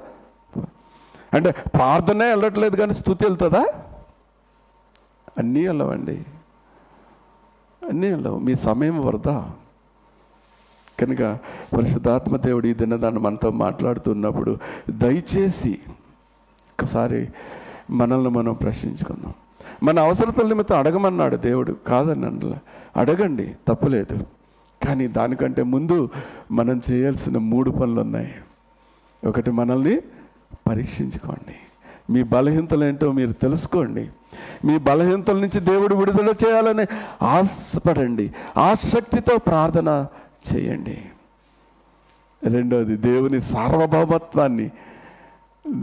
[1.34, 3.65] అంటే ప్రార్థనే వెళ్ళట్లేదు కానీ స్థుతి వెళ్తుందా?
[5.38, 6.26] అన్నీ వెళ్ళవండి.
[7.89, 8.39] అన్నీ వెళ్ళవు.
[8.39, 9.52] మీ సమయం వరదా
[11.02, 11.38] కనుక
[11.78, 14.58] పరిశుద్ధాత్మ దేవుడు ఈ దినదాన్ని మనతో మాట్లాడుతున్నప్పుడు
[14.90, 15.80] దయచేసి
[16.82, 17.30] ఒకసారి
[17.90, 19.34] మనల్ని మనం ప్రశ్నించుకుందాం.
[19.84, 21.76] మన అవసరతల నిమిత్తం అడగమన్నాడు దేవుడు.
[21.88, 22.54] కాదని
[22.98, 24.26] అడగండి తప్పులేదు.
[24.88, 26.10] కానీ దానికంటే ముందు
[26.52, 28.36] మనం చేయాల్సిన మూడు పనులు ఉన్నాయి.
[29.28, 30.02] ఒకటి మనల్ని
[30.70, 31.56] పరీక్షించుకోండి.
[32.14, 34.10] మీ బలహీనతలు ఏంటో మీరు తెలుసుకోండి.
[34.66, 36.86] మీ బలహీనతల నుంచి దేవుడు విడుదల చేయాలని
[37.26, 38.32] ఆశపడండి.
[38.58, 40.08] ఆసక్తితో ప్రార్థన
[40.54, 41.06] చేయండి.
[42.49, 44.71] రెండోది దేవుని సార్వభౌమత్వాన్ని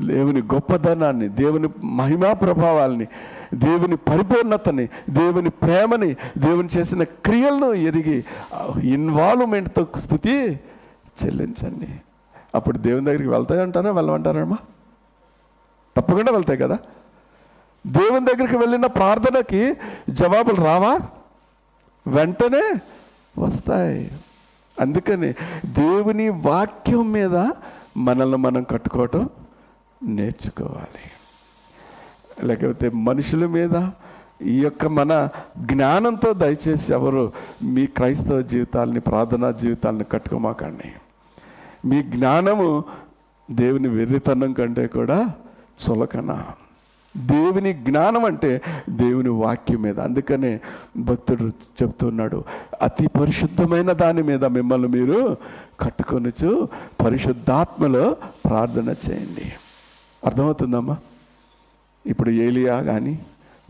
[0.09, 3.07] దేవుని గొప్పతనాన్ని దేవుని మహిమా ప్రభావాల్ని
[3.55, 8.25] దేవుని పరిపూర్ణతని దేవుని ప్రేమని దేవుని చేసిన క్రియలను ఎరిగి
[8.83, 10.61] ఇన్వాల్వ్మెంట్తో స్థుతి
[11.25, 11.89] చెల్లించండి.
[12.55, 13.91] అప్పుడు దేవుని దగ్గరికి వెళ్తాయి అంటారా?
[13.91, 14.59] వెళ్ళమంటారా వెళ్ళమంటారమ్మా
[15.97, 16.79] తప్పకుండా వెళ్తాయి కదా.
[17.87, 19.77] దేవుని దగ్గరికి వెళ్ళిన ప్రార్థనకి
[20.11, 20.99] జవాబులు రావా?
[22.07, 22.81] వెంటనే
[23.39, 24.11] వస్తాయి.
[24.81, 25.33] అందుకని
[25.67, 27.51] దేవుని వాక్యం మీద
[27.97, 29.29] మనల్ని మనం కట్టుకోవటం
[30.03, 31.11] నేర్చుకోవాలి.
[32.47, 33.89] లేకపోతే మనుషుల మీద
[34.43, 40.93] ఈ యొక్క మన జ్ఞానంతో దయచేసి ఎవరు మీ క్రైస్తవ జీవితాలని ప్రార్థనా జీవితాలను కట్టుకోమాకండి.
[41.89, 42.85] మీ జ్ఞానము
[43.51, 45.31] దేవుని వెర్రితనం కంటే కూడా
[45.91, 46.45] చులకన.
[47.19, 50.01] దేవుని జ్ఞానం అంటే దేవుని వాక్యం మీద.
[50.01, 50.61] అందుకనే
[50.97, 51.45] భక్తుడు
[51.83, 52.45] చెప్తున్నాడు
[52.83, 55.37] అతి పరిశుద్ధమైన దాని మీద మిమ్మల్ని మీరు
[55.81, 56.69] కట్టుకొనొచ్చు
[57.05, 58.17] పరిశుద్ధాత్మలో
[58.49, 59.53] ప్రార్థన చేయండి.
[60.25, 60.97] అర్థమవుతుందమ్మా?
[62.07, 63.19] ఇప్పుడు ఏలియా కానీ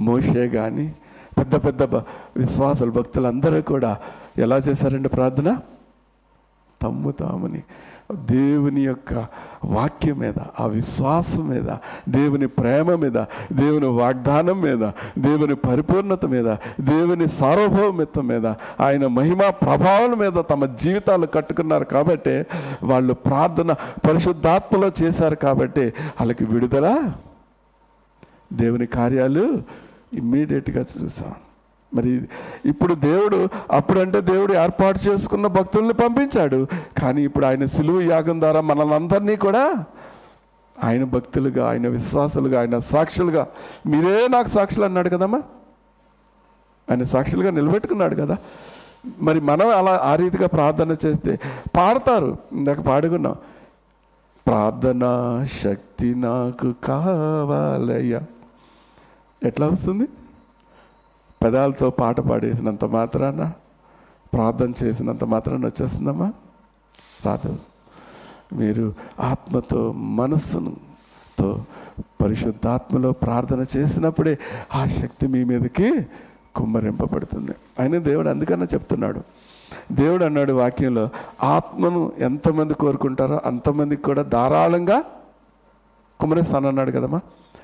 [0.00, 0.94] మోషే కానీ
[1.38, 2.02] పెద్ద పెద్ద భ-
[2.36, 3.98] విశ్వాసులు భక్తులందరూ కూడా
[4.38, 5.60] ఎలా చేశారండి ప్రార్థన?
[6.82, 7.62] తమ్ము తాముని
[8.12, 9.26] దేవుని యొక్క
[9.64, 11.70] వాక్యం మీద ఆ విశ్వాసం మీద
[12.08, 13.18] దేవుని ప్రేమ మీద
[13.52, 14.84] దేవుని వాగ్దానం మీద
[15.18, 18.46] దేవుని పరిపూర్ణత మీద దేవుని సార్వభౌమిత్వం మీద
[18.80, 22.44] ఆయన మహిమా ప్రభావం మీద తమ జీవితాలు కట్టుకున్నారు కాబట్టి
[22.82, 23.72] వాళ్ళు ప్రార్థన
[24.08, 27.12] పరిశుద్ధాత్మలో చేశారు కాబట్టి వాళ్ళకి విడుదల
[28.52, 29.62] దేవుని కార్యాలు
[30.14, 31.34] ఇమ్మీడియట్గా చూసాం.
[31.94, 32.28] మరి
[32.64, 36.66] ఇప్పుడు దేవుడు అప్పుడంటే దేవుడు ఏర్పాటు చేసుకున్న భక్తుల్ని పంపించాడు.
[37.02, 39.84] కానీ ఇప్పుడు ఆయన సిలువు యాగం ద్వారా మనల్ని కూడా
[40.84, 43.46] ఆయన భక్తులుగా ఆయన విశ్వాసులుగా ఆయన సాక్షులుగా
[43.86, 45.42] మీరే నాకు సాక్షులు అన్నాడు కదమ్మా?
[46.90, 48.36] ఆయన సాక్షులుగా నిలబెట్టుకున్నాడు కదా.
[49.20, 51.40] మరి మనం అలా ఆ రీతిగా ప్రార్థన చేస్తే
[51.76, 52.38] పాడతారు.
[52.52, 53.36] ఇందాక పాడుకున్నాం.
[54.46, 55.00] ప్రార్థన
[55.64, 58.20] శక్తి నాకు కావాలయ్యా.
[59.42, 60.08] ఎట్లా వస్తుంది?
[61.42, 63.52] పెదాలతో పాట పాడేసినంత మాత్రాన
[64.34, 66.32] ప్రార్థన చేసినంత మాత్రాన వచ్చేస్తుందమ్మా?
[67.26, 67.58] రాదు.
[68.52, 71.64] మీరు ఆత్మతో మనస్సుతో
[72.22, 74.38] పరిశుద్ధాత్మలో ప్రార్థన చేసినప్పుడే
[74.74, 76.06] ఆ శక్తి మీ మీదకి
[76.56, 77.52] కుమ్మరింపబడుతుంది.
[77.80, 79.20] ఆయన దేవుడు అందుకన్నా చెప్తున్నాడు.
[79.92, 81.08] దేవుడు అన్నాడు వాక్యంలో
[81.42, 85.00] ఆత్మను ఎంతమంది కోరుకుంటారో అంతమందికి కూడా ధారాళంగా
[86.20, 87.20] కుమ్మరిస్తానన్నాడు అన్నాడు కదమ్మా?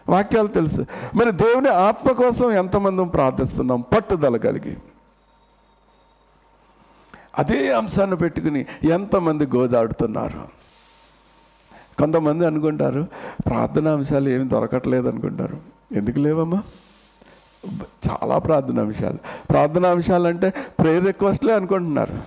[0.09, 0.87] వాక్యాలు తెలుసు.
[1.14, 3.81] మరి దేవుని ఆత్మ కోసం ఎంతమంది ప్రార్థిస్తున్నాం?
[3.81, 4.77] పట్టుదల కలిగి.
[7.38, 10.64] అదే అంశాన్ని పెట్టుకుని ఎంతమంది గోదాడుతున్నారు
[11.99, 13.07] కొంతమంది అనుకుంటారు
[13.47, 15.59] ప్రార్థనా అంశాలు ఏమి దొరకట్లేదు అనుకుంటారు.
[15.93, 16.62] ఎందుకు లేవమ్మా?
[18.11, 19.19] చాలా ప్రార్థనా అంశాలు.
[19.51, 22.19] ప్రార్థనా అంశాలు అంటే ప్రేయర్ రిక్వెస్ట్లే అనుకుంటున్నారు.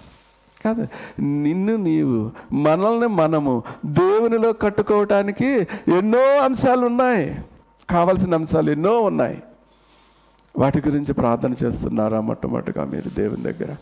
[0.66, 0.88] కాదు
[1.22, 5.48] నిన్ను నీవు మనల్ని మనము దేవునిలో కట్టుకోవటానికి
[5.98, 7.46] ఎన్నో అంశాలు ఉన్నాయి.
[7.90, 9.38] కావలసిన అంశాలు ఎన్నో ఉన్నాయి.
[10.58, 13.76] వాటి గురించి ప్రార్థన చేస్తున్నారా మొట్టమొదటిగా మీరు దేవుని దగ్గర?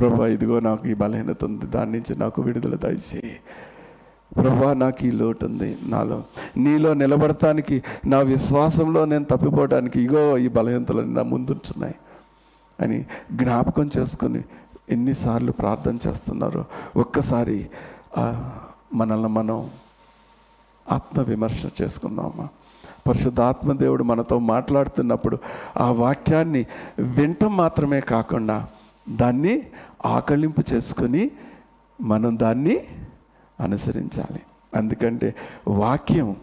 [0.00, 1.66] ప్రభా ఇదిగో నాకు ఈ బలహీనత ఉంది.
[1.66, 3.36] దాని నుంచి నాకు విడుదల దయచేయి.
[4.36, 6.18] ప్రభా నాకు ఈ లోటు ఉంది నాలో.
[6.56, 11.94] నీలో నిలబడటానికి నా విశ్వాసంలో నేను తప్పిపోవడానికి ఇగో ఈ బలహీనతలు నా ముందుంచున్నాయి
[12.80, 12.98] అని
[13.32, 14.42] జ్ఞాపకం చేసుకుని
[14.90, 16.64] ఎన్నిసార్లు ప్రార్థన చేస్తున్నారో.
[16.96, 17.58] ఒక్కసారి
[18.94, 19.70] మనల్ని మనం
[20.92, 22.48] ఆత్మ విమర్శ చేసుకుందామా?
[23.06, 25.38] పరిశుద్ధాత్మ దేవుడు మనతో మాట్లాడుతున్నప్పుడు
[25.76, 26.66] ఆ వాక్యాన్ని
[26.98, 28.68] వింటం మాత్రమే కాకుండా
[29.08, 29.62] దాన్ని
[30.06, 31.30] ఆకలింపు చేసుకొని
[32.00, 32.84] మనం దాన్ని
[33.60, 34.40] అనుసరించాలి.
[34.76, 35.34] అందుకంటే
[35.68, 36.36] వాక్యం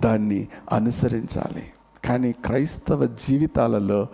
[0.00, 1.72] దాన్ని అనుసరించాలి.
[2.04, 4.06] కానీ క్రైస్తవ జీవితాలలో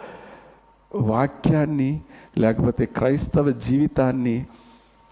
[0.94, 2.00] వాక్యాన్ని
[2.38, 4.46] లేకపోతే క్రైస్తవ జీవితాన్ని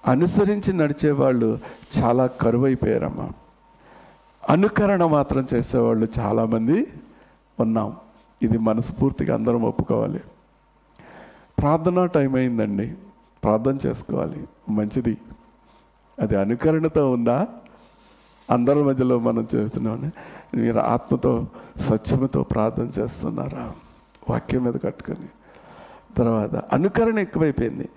[0.07, 1.59] అనుసరించి నడిచేవాళ్ళు
[1.99, 3.31] చాలా కరువైపోయారమ్మా.
[4.51, 6.87] అనుకరణ మాత్రం చేసేవాళ్ళు చాలామంది
[7.61, 7.97] ఉన్నాం.
[8.43, 10.21] ఇది మనస్ఫూర్తిగా అందరం ఒప్పుకోవాలి.
[11.59, 12.95] ప్రార్థన టైం అయిందండి.
[13.45, 14.49] ప్రార్థన చేసుకోవాలి.
[14.69, 15.19] మంచిది.
[16.21, 17.47] అది అనుకరణతో ఉందా?
[18.51, 20.13] అందరి మధ్యలో మనం చేస్తున్నాం
[20.55, 23.73] మీరు ఆత్మతో సత్యముతో ప్రార్థన చేస్తున్నారా?
[24.31, 25.29] వాక్యం మీద కట్టుకొని.
[26.17, 27.89] తర్వాత అనుకరణ ఎక్కువైపోయింది.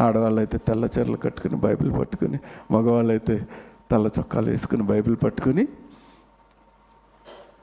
[0.00, 2.38] ఆడవాళ్ళు అయితే తెల్ల చీరలు కట్టుకుని బైబిల్ పట్టుకుని
[2.70, 3.48] మగవాళ్ళు అయితే
[3.90, 5.68] తెల్ల చొక్కాలు వేసుకుని బైబిల్ పట్టుకుని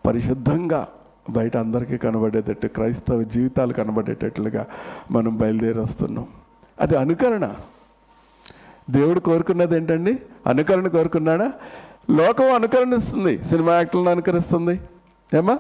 [0.06, 0.88] పరిశుద్ధంగా
[1.30, 4.68] బయట అందరికీ కనబడేటట్టు క్రైస్తవ జీవితాలు కనబడేటట్లుగా
[5.12, 6.28] మనం బయలుదేరి వస్తున్నాం.
[6.82, 7.54] అది అనుకరణ.
[8.90, 10.20] దేవుడు కోరుకున్నది ఏంటండి?
[10.48, 11.54] అనుకరణ కోరుకున్నాడా?
[12.10, 14.80] లోకం అనుకరణిస్తుంది సినిమా యాక్టర్లను అనుకరిస్తుంది.
[15.34, 15.60] ఏమా?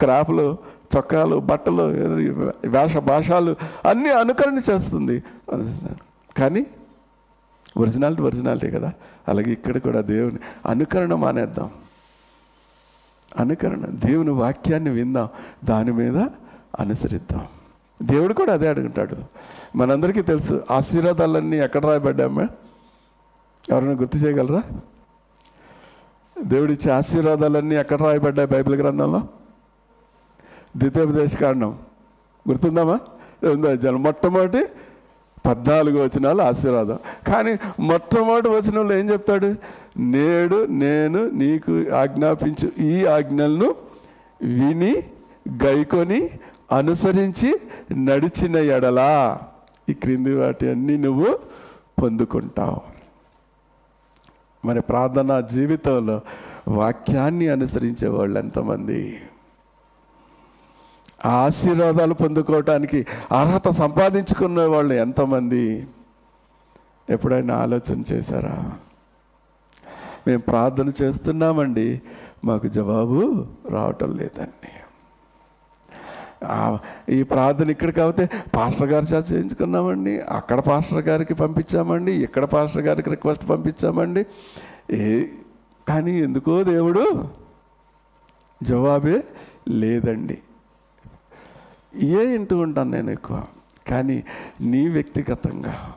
[0.00, 0.56] క్రాఫ్లు
[0.96, 1.82] చొక్కాలు బట్టలు
[2.68, 3.56] వేష భాషలు
[3.88, 5.22] అన్నీ అనుకరణ చేస్తుంది.
[6.38, 6.66] కానీ
[7.76, 8.92] ఒరిజినాలిటీ ఒరిజినాలిటీ కదా?
[9.28, 11.70] అలాగే ఇక్కడ కూడా దేవుని అనుకరణ మానేద్దాం.
[13.38, 15.28] అనుకరణ దేవుని వాక్యాన్ని విందాం.
[15.64, 16.18] దాని మీద
[16.80, 17.46] అనుసరిద్దాం.
[18.02, 19.16] దేవుడు కూడా అదే అడుగుంటాడు.
[19.76, 22.48] మనందరికీ తెలుసు ఆశీర్వాదాలన్నీ ఎక్కడ రాయబడ్డామే
[23.70, 24.62] ఎవరైనా గుర్తు చేయగలరా?
[26.42, 29.28] దేవుడిచ్చే ఆశీర్వాదాలన్నీ ఎక్కడ రాయబడ్డాయి బైబిల్ గ్రంథంలో?
[30.76, 31.78] ద్వితీయోపదేశ కారణం
[32.48, 33.00] గుర్తుందామా?
[33.44, 34.66] ఉందా జన మొట్టమొదటి
[35.46, 36.98] పద్నాలుగు వచనాలు ఆశీర్వాదం.
[37.26, 39.54] కానీ మొట్టమొదటి వచనంలో ఏం చెప్తాడు?
[39.98, 43.74] నేడు నేను నీకు ఆజ్ఞాపించు ఈ ఆజ్ఞలను
[44.42, 45.02] విని
[45.64, 46.30] గైకొని
[46.72, 47.60] అనుసరించి
[47.96, 49.40] నడిచిన ఎడలా.
[49.88, 51.38] ఈ క్రింది వాటి అన్నీ నువ్వు
[52.02, 52.80] పొందుకుంటావు.
[54.66, 56.20] మరి ప్రార్థన జీవితంలో
[56.68, 59.20] వాక్యాన్ని అనుసరించే వాళ్ళు ఎంతమంది?
[61.26, 63.00] ఆ ఆశీర్వాదాలు పొందుకోవటానికి
[63.38, 65.64] అర్హత సంపాదించుకున్న వాళ్ళు ఎంతమంది?
[67.10, 68.56] ఎప్పుడైనా ఆలోచన చేశారా?
[70.26, 71.88] మేము ప్రార్థన చేస్తున్నామండి
[72.44, 74.72] మాకు జవాబు రావటం లేదండి.
[77.14, 78.24] ఈ ప్రార్థన ఇక్కడ కాకపోతే
[78.56, 84.22] పాస్టర్ గారి చేత చేయించుకున్నామండి అక్కడ పాస్టర్ గారికి పంపించామండి ఇక్కడ పాస్టర్ గారికి రిక్వెస్ట్ పంపించామండి.
[84.92, 85.26] ఏ
[85.88, 87.04] కానీ ఎందుకో దేవుడు
[88.60, 89.18] జవాబే
[89.68, 90.38] లేదండి.
[91.94, 93.42] ఏ ఇంటూ ఉంటాను నేను ఎక్కువ.
[93.88, 94.24] కానీ
[94.60, 95.92] నీ వ్యక్తిగతంగా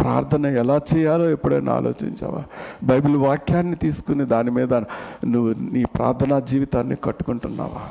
[0.00, 2.44] ప్రార్థన ఎలా చేయాలో ఎప్పుడైనా ఆలోచించావా?
[2.82, 4.74] బైబిల్ వాక్యాన్ని తీసుకుని దాని మీద
[5.24, 7.88] నువ్వు నీ ప్రార్థనా జీవితాన్ని కట్టుకుంటున్నావా?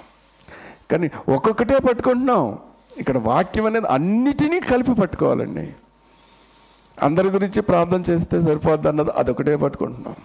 [0.92, 2.60] కానీ ఒక్కొక్కటే పట్టుకుంటున్నాం.
[2.98, 5.74] ఇక్కడ వాక్యం అనేది అన్నిటినీ కలిపి పట్టుకోవాలండి.
[7.04, 10.16] అందరి గురించి ప్రార్థన చేస్తే సరిపోద్ది అన్నది అదొకటే పట్టుకుంటున్నాం.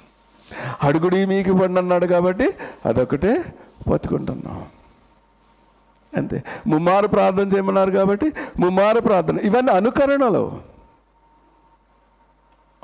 [0.83, 2.51] అడుగుడి మీకు ఇవ్వండి అన్నాడు కాబట్టి
[2.87, 3.45] అదొకటే
[3.91, 4.65] పట్టుకుంటున్నాం.
[6.17, 6.43] అంతే.
[6.67, 9.39] ముమ్మారు ప్రార్థన చేయమన్నారు కాబట్టి ముమ్మారు ప్రార్థన.
[9.39, 10.59] ఇవన్నీ అనుకరణలు.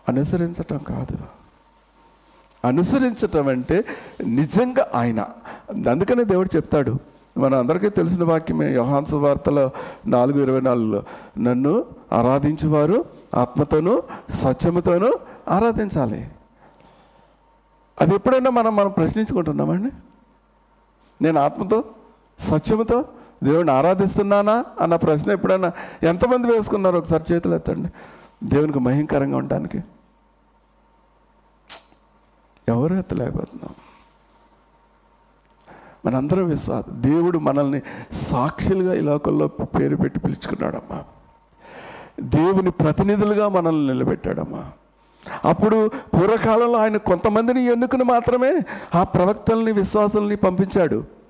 [0.09, 1.19] అనుసరించటం కాదు.
[2.67, 3.85] అనుసరించటం అంటే
[4.27, 5.29] నిజంగా ఆయన.
[5.91, 6.99] అందుకనే దేవుడు చెప్తాడు.
[7.39, 9.71] మన అందరికీ తెలిసిన వాక్యమే యోహాన్సు వార్తలో
[10.07, 11.03] నాలుగు ఇరవై నాలుగులో
[11.39, 13.05] నన్ను ఆరాధించువారు
[13.35, 14.03] ఆత్మతోనూ
[14.35, 16.31] సత్యముతోనూ ఆరాధించాలి.
[18.01, 19.91] అది ఎప్పుడైనా మనం మనం ప్రశ్నించుకుంటున్నామండి?
[21.25, 21.85] నేను ఆత్మతో
[22.39, 23.05] సత్యముతో
[23.43, 25.73] దేవుని ఆరాధిస్తున్నానా అన్న ప్రశ్న ఎప్పుడైనా
[26.03, 27.89] ఎంతమంది వేసుకున్నారు ఒకసారి చేతులు ఎత్తండి.
[28.45, 29.85] దేవునికి మహింకరంగా ఉండడానికి.
[32.69, 33.75] ఎవరు ఎత్తలేకపోతున్నాం.
[36.07, 37.83] మనందరం విశ్వాసం దేవుడు మనల్ని
[38.13, 41.05] సాక్షులుగా ఈ లోకల్లో పేరు పెట్టి పిలుచుకున్నాడమ్మా.
[42.21, 44.71] దేవుని ప్రతినిధులుగా మనల్ని నిలబెట్టాడమ్మా.
[45.45, 48.61] అప్పుడు పూర్వకాలంలో ఆయన కొంతమందిని ఎన్నుకుని మాత్రమే
[48.95, 51.22] ఆ ప్రవక్తల్ని విశ్వాసాలని పంపించాడు.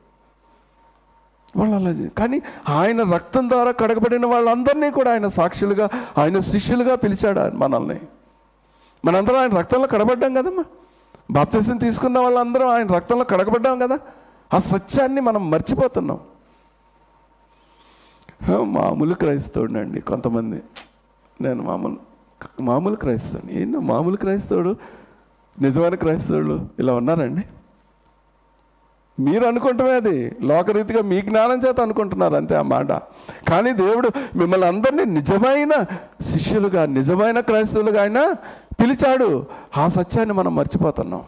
[1.57, 5.89] వాళ్ళు అలా కానీ ఆయన రక్తం ద్వారా కడగబడిన వాళ్ళందరినీ కూడా ఆయన సాక్షులుగా
[6.19, 8.01] ఆయన శిష్యులుగా పిలిచాడు ఆయన మనల్ని.
[9.05, 10.65] మనందరం ఆయన రక్తంలో కడబడ్డాం కదమ్మా.
[11.31, 13.99] బాప్తిసం తీసుకున్న వాళ్ళందరం ఆయన రక్తంలో కడగబడ్డాం కదా.
[14.55, 16.21] ఆ సత్యాన్ని మనం మర్చిపోతున్నాం.
[18.63, 20.63] మామూలు క్రైస్తవుడు కొంతమంది.
[21.41, 21.97] నేను మామూలు
[22.63, 24.77] మామూలు క్రైస్తవుడు ఏంటో మామూలు క్రైస్తవుడు?
[25.61, 27.43] నిజమైన క్రైస్తవుడు ఇలా ఉన్నారండి?
[29.21, 30.37] మీరు అనుకుంటమే అది.
[30.41, 32.93] లోకరీతిగా మీ జ్ఞానం చేత అనుకుంటున్నారు అంతే ఆ మాట.
[33.49, 35.71] కానీ దేవుడు మిమ్మల్ని అందరినీ నిజమైన
[36.21, 38.33] శిష్యులుగా నిజమైన క్రైస్తవులుగా ఆయన
[38.81, 39.47] పిలిచాడు.
[39.77, 41.23] ఆ సత్యాన్ని మనం మర్చిపోతున్నాం.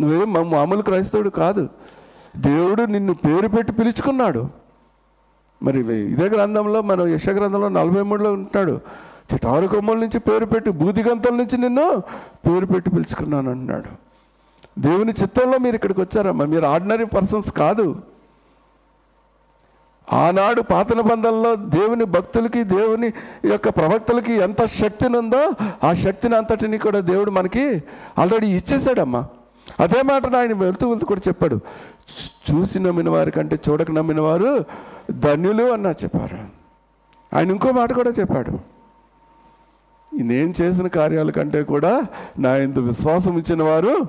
[0.00, 1.68] నువ్వేం మా- మామూలు క్రైస్తవుడు కాదు.
[2.36, 4.48] దేవుడు నిన్ను పేరు పెట్టి పిలుచుకున్నాడు.
[5.62, 8.80] మరి ఇదే గ్రంథంలో మనం యశ గ్రంథంలో నలభై మూడులో ఉంటున్నాడు
[9.34, 11.98] చిటారు కొమ్మల నుంచి పేరు పెట్టి బూదిగంతల నుంచి నిన్ను
[12.46, 14.07] పేరు పెట్టి పిలుచుకున్నాను అంటున్నాడు
[14.78, 16.44] దేవుని చిత్తంలో మీరు ఇక్కడికి వచ్చారమ్మా.
[16.44, 17.96] మీరు ఆర్డినరీ పర్సన్స్ కాదు.
[20.12, 23.12] ఆనాడు పాత నిబంధనలో దేవుని భక్తులకి దేవుని
[23.44, 25.52] యొక్క ప్రవక్తలకి ఎంత శక్తిని ఉందో
[25.84, 27.82] ఆ శక్తిని అంతటిని కూడా దేవుడు మనకి
[28.18, 29.26] ఆల్రెడీ ఇచ్చేసాడమ్మా
[29.80, 31.60] అదే మాట ఆయన వెళ్తూ వెళ్తూ కూడా చెప్పాడు.
[32.50, 34.64] చూసి నమ్మిన వారి కంటే చూడక నమ్మిన వారు
[35.10, 36.38] ధన్యులు అన్న చెప్పారు.
[37.36, 38.58] ఆయన ఇంకో మాట కూడా చెప్పాడు.
[40.16, 42.02] నేను చేసిన కార్యాల కంటే కూడా
[42.38, 44.06] నా ఇంత విశ్వాసం ఇచ్చిన వారు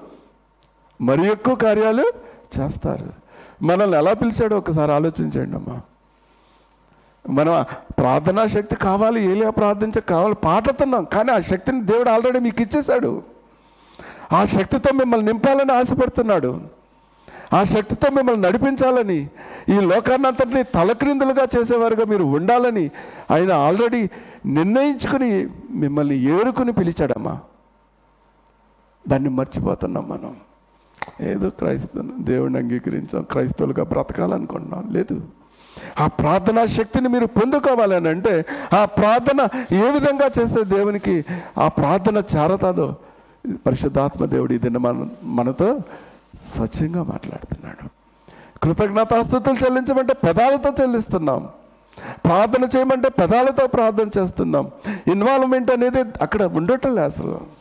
[1.01, 2.11] మరి ఎక్కువ కార్యాలు
[2.59, 3.13] చేస్తారు.
[3.61, 5.81] మనల్ని ఎలా పిలిచాడో ఒకసారి ఆలోచించండి అమ్మా.
[7.29, 7.65] మనం
[7.99, 13.23] ప్రార్థనా శక్తి కావాలి ఏలియా ప్రార్థించ కావాలి పాటతున్నాం కానీ ఆ శక్తిని దేవుడు ఆల్రెడీ మీకు ఇచ్చేశాడు.
[14.31, 16.61] ఆ శక్తితో మిమ్మల్ని నింపాలని ఆశపడుతున్నాడు.
[17.53, 19.29] ఆ శక్తితో మిమ్మల్ని నడిపించాలని
[19.69, 22.91] ఈ లోకాన్నంతటిని తలక్రిందులుగా చేసేవారుగా మీరు ఉండాలని
[23.31, 24.09] ఆయన ఆల్రెడీ
[24.45, 27.39] నిర్ణయించుకుని మిమ్మల్ని ఏరుకుని పిలిచాడమ్మా.
[29.07, 30.35] దాన్ని మర్చిపోతున్నాం మనం.
[31.21, 34.87] ఏదో క్రైస్తవ దేవుడిని అంగీకరించాం క్రైస్తవులుగా బ్రతకాలనుకుంటున్నాం.
[34.91, 35.21] లేదు.
[35.99, 41.25] ఆ ప్రార్థనా శక్తిని మీరు పొందుకోవాలని అంటే ఆ ప్రార్థన ఏ విధంగా చేస్తే దేవునికి
[41.57, 42.95] ఆ ప్రార్థన చేరతాదో
[43.67, 45.79] పరిశుద్ధాత్మ దేవుడు ఇది మన మనతో
[46.55, 47.89] స్వచ్ఛంగా మాట్లాడుతున్నాడు.
[48.63, 51.49] కృతజ్ఞతాస్థుతులు చెల్లించమంటే పెదాలతో చెల్లిస్తున్నాం.
[52.25, 54.71] ప్రార్థన చేయమంటే పెదాలతో ప్రార్థన చేస్తున్నాం.
[55.07, 57.58] ఇన్వాల్వ్మెంట్ అనేది అక్కడ ఉండటం లేదు అసలు.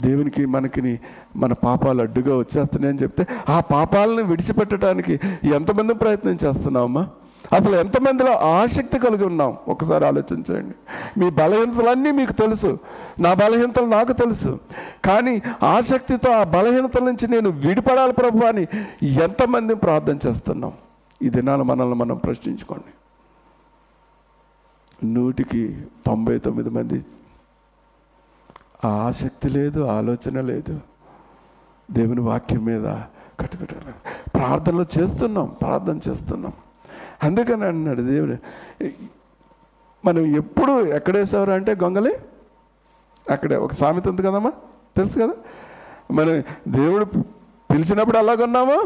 [0.00, 0.98] దేవునికి మనకిని
[1.36, 5.20] మన పాపాలు అడ్డుగా వచ్చేస్తున్నాయని చెప్తే ఆ పాపాలను విడిచిపెట్టడానికి
[5.54, 7.08] ఎంతమంది ప్రయత్నం చేస్తున్నామమ్మా
[7.52, 9.56] అసలు ఎంతమందిలో ఆసక్తి కలిగి ఉన్నాం?
[9.68, 10.74] ఒకసారి ఆలోచించండి.
[11.20, 12.78] మీ బలహీనతలన్నీ మీకు తెలుసు.
[13.18, 14.60] నా బలహీనతలు నాకు తెలుసు.
[15.04, 18.66] కానీ ఆసక్తితో ఆ బలహీనతల నుంచి నేను విడిపడాలి ప్రభు అని
[19.02, 20.72] ఎంతమంది ప్రార్థన చేస్తున్నాం?
[21.22, 22.92] ఈ దినాలు మనల్ని మనం ప్రశ్నించుకోండి.
[25.06, 25.76] నూటికి
[26.06, 27.04] తొంభై తొమ్మిది మంది
[28.86, 30.80] ఆ ఆసక్తి లేదు ఆలోచన లేదు.
[31.90, 32.86] దేవుని వాక్యం మీద
[33.40, 33.74] కట్టుకట్ట
[34.34, 36.52] ప్రార్థనలు చేస్తున్నాం ప్రార్థన చేస్తున్నాం.
[37.22, 38.36] అందుకని అన్నాడు దేవుడు
[40.04, 42.16] మనం ఎప్పుడు ఎక్కడేసేవారు అంటే గొంగలి?
[43.30, 44.52] అక్కడే ఒక సామెత ఉంది కదమ్మా?
[44.96, 45.34] తెలుసు కదా?
[46.10, 47.04] మనం దేవుడు
[47.70, 48.76] పిలిచినప్పుడు అలాగున్నాము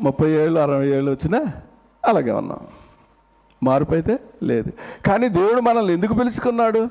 [0.00, 1.52] ముప్పై ఏళ్ళు అరవై ఏళ్ళు వచ్చినా
[2.04, 2.58] అలాగే ఉన్నాం.
[3.62, 4.72] మార్పు అయితే లేదు.
[5.06, 6.88] కానీ దేవుడు మనల్ని ఎందుకు పిలుచుకున్నాడు?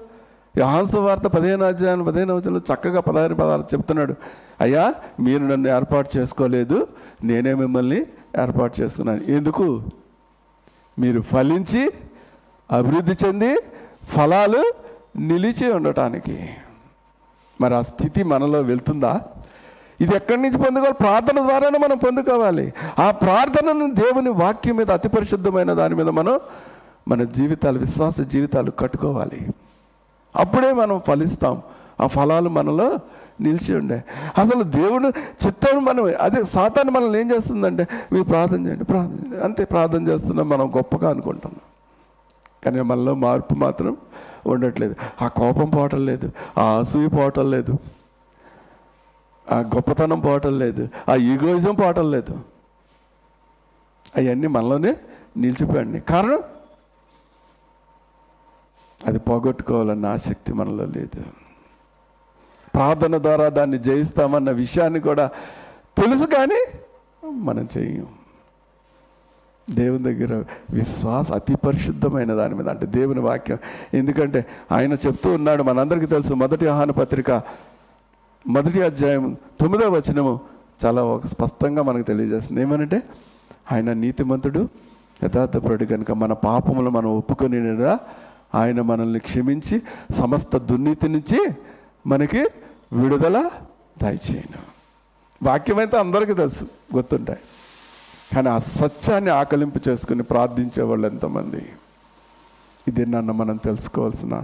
[0.58, 4.16] యోహాన్సు వార్త పదిహేను అధ్యాయం పదిహేను వచనంలో చక్కగా పదహారు పదాలు చెప్తున్నాడు.
[4.62, 6.88] అయ్యా మీరు నన్ను ఏర్పాటు చేసుకోలేదు
[7.24, 8.06] నేనే మిమ్మల్ని
[8.42, 9.22] ఏర్పాటు చేసుకున్నాను.
[9.24, 9.84] ఎందుకు?
[11.00, 11.92] మీరు ఫలించి
[12.72, 13.56] అభివృద్ధి చెంది
[14.08, 14.74] ఫలాలు
[15.18, 16.50] నిలిచి ఉండటానికి.
[17.62, 19.22] మరి ఆ స్థితి మనలో వెళ్తుందా?
[20.02, 20.94] ఇది ఎక్కడి నుంచి పొందుకోవాలి?
[20.94, 22.74] ప్రార్థన ద్వారానే మనం పొందుకోవాలి.
[23.00, 26.40] ఆ ప్రార్థనను దేవుని వాక్యం మీద అతి పరిశుద్ధమైన దాని మీద మనం
[27.08, 29.48] మన జీవితాలు విశ్వాస జీవితాలు కట్టుకోవాలి.
[30.36, 31.62] అప్పుడే మనం ఫలిస్తాం.
[32.02, 33.00] ఆ ఫలాలు మనలో
[33.42, 34.04] నిలిచి ఉండే.
[34.38, 35.08] అసలు దేవుడు
[35.48, 40.72] చిత్తం మనం అదే సాతాన్ని మనల్ని ఏం చేస్తుందంటే మీరు ప్రార్థన చేయండి ప్రార్థన అంతే ప్రార్థన చేస్తున్నాం మనం
[40.78, 41.62] గొప్పగా అనుకుంటున్నాం.
[42.66, 43.98] కానీ మనలో మార్పు మాత్రం
[44.48, 44.96] ఉండట్లేదు.
[45.22, 46.32] ఆ కోపం పోవటం లేదు.
[46.58, 47.80] ఆ అసూయ పోవటం లేదు.
[49.52, 52.32] ఆ గొప్పతనం పోవటం లేదు ఆ ఈగోయిజం పోవటం లేదు.
[54.18, 54.96] అవన్నీ మనలోనే
[55.38, 56.40] నిలిచిపోయండి కారణం?
[59.08, 61.24] అది పోగొట్టుకోవాలన్న ఆసక్తి మనలో లేదు.
[62.74, 65.30] ప్రార్థన ద్వారా దాన్ని జయిస్తామన్న విషయాన్ని కూడా
[65.98, 66.80] తెలుసు కానీ
[67.30, 68.08] మనం చేయం.
[69.70, 73.58] దేవుని దగ్గర విశ్వాస అతి పరిశుద్ధమైన దాని మీద అంటే దేవుని వాక్యం.
[73.94, 77.32] ఎందుకంటే ఆయన చెప్తూ ఉన్నాడు మనందరికీ తెలుసు మొదటి ఆహాన పత్రిక
[78.48, 80.40] మొదటి అధ్యాయం తొమ్మిదవ వచనము
[80.86, 82.62] చాలా ఒక స్పష్టంగా మనకు తెలియజేస్తుంది.
[82.62, 83.04] ఏమనంటే
[83.72, 84.70] ఆయన నీతిమంతుడు
[85.24, 87.58] యథార్థపరుడు కనుక మన పాపములు మనం ఒప్పుకొని
[88.56, 89.82] ఆయన మనల్ని క్షమించి
[90.18, 91.50] సమస్త దుర్నీతి నుంచి
[92.08, 92.48] మనకి
[92.94, 93.50] విడుదల
[94.02, 94.76] దయచేయను.
[95.44, 96.64] వాక్యం అయితే అందరికీ తెలుసు
[96.96, 97.40] గుర్తుంటాయి.
[98.36, 101.66] కానీ ఆ సత్యాన్ని ఆకలింపు చేసుకుని ప్రార్థించే వాళ్ళు ఎంతమంది?
[102.88, 104.44] ఇది నన్ను మనం తెలుసుకోవాల్సిన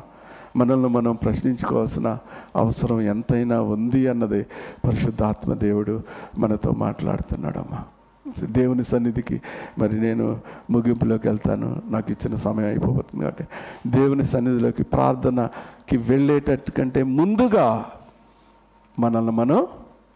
[0.58, 2.18] మనల్ని మనం ప్రశ్నించుకోవాల్సిన
[2.56, 4.45] అవసరం ఎంతైనా ఉంది అన్నది
[4.88, 6.04] పరిశుద్ధాత్మ దేవుడు
[6.38, 7.84] మనతో మాట్లాడుతున్నాడమ్మా.
[8.43, 9.41] దేవుని సన్నిధికి
[9.80, 10.39] మరి నేను
[10.70, 11.82] ముగింపులోకి వెళ్తాను.
[11.86, 13.47] నాకు ఇచ్చిన సమయం అయిపోతుంది కాబట్టి
[13.88, 17.91] దేవుని సన్నిధిలోకి ప్రార్థనకి వెళ్ళేటట్టు కంటే ముందుగా
[18.99, 19.68] మనల్ని మనం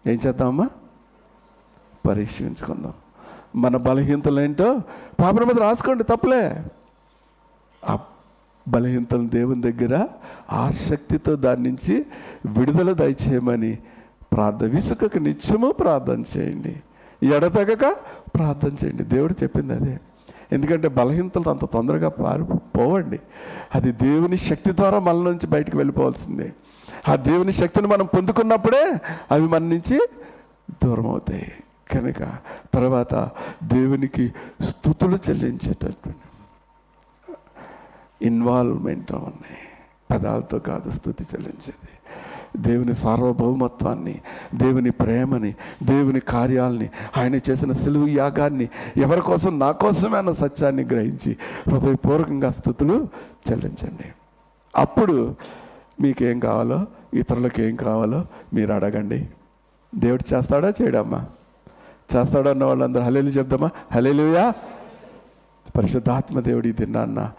[0.07, 0.69] ఏం చేద్దామమ్మా?
[2.07, 2.93] పరీక్షించుకుందాం.
[3.55, 4.81] మన బలహీనతలు ఏంటో
[5.19, 6.63] పాపన మీద రాసుకోండి తప్పలే.
[8.68, 10.07] బలహీనతలు దేవుని దగ్గర
[10.51, 12.05] ఆసక్తితో దాని నుంచి
[12.45, 13.78] విడుదల దయచేయమని
[14.34, 16.82] ప్రార్థన విసుకకు నిత్యము ప్రార్థన చేయండి.
[17.28, 17.95] ఎడతెగక
[18.36, 19.03] ప్రార్థన చేయండి.
[19.03, 19.99] దేవుడు చెప్పింది అదే.
[20.51, 22.43] ఎందుకంటే బలహీనతలు అంత తొందరగా పారి
[22.78, 23.20] పోవండి.
[23.76, 26.53] అది దేవుని శక్తి ద్వారా మన నుంచి బయటకు వెళ్ళిపోవాల్సిందే.
[27.09, 28.93] ఆ దేవుని శక్తిని మనం పొందుకున్నప్పుడే
[29.32, 30.07] అవి మన నుంచి
[30.84, 31.51] దూరం అవుతాయి.
[31.91, 32.30] కనుక
[32.74, 33.30] తర్వాత
[33.63, 36.24] దేవునికి స్థుతులు చెల్లించేటటువంటి
[38.22, 39.57] ఇన్వాల్వ్మెంట్ ఉన్నాయి
[40.11, 41.89] పదాలతో కాదు స్థుతి చెల్లించేది.
[42.57, 44.22] దేవుని సార్వభౌమత్వాన్ని
[44.55, 51.38] దేవుని ప్రేమని దేవుని కార్యాలని ఆయన చేసిన సెలువు యాగాన్ని ఎవరి కోసం నా కోసమే అన్న సత్యాన్ని గ్రహించి
[51.70, 53.07] హృదయపూర్వకంగా స్థుతులు
[53.51, 54.05] చెల్లించండి.
[54.76, 55.36] అప్పుడు
[56.01, 59.30] మీకేం కావాలో ఇతరులకు ఏం కావాలో మీరు అడగండి.
[59.95, 60.74] దేవుడు చేస్తాడా?
[60.82, 61.26] చేయడమ్మా.
[62.16, 63.70] చేస్తాడా అన్న వాళ్ళందరూ హలేలు చెప్దామా?
[63.91, 64.53] హలేలుయా
[65.78, 67.32] పరిశుద్ధాత్మ దేవుడి తిన్నాన్న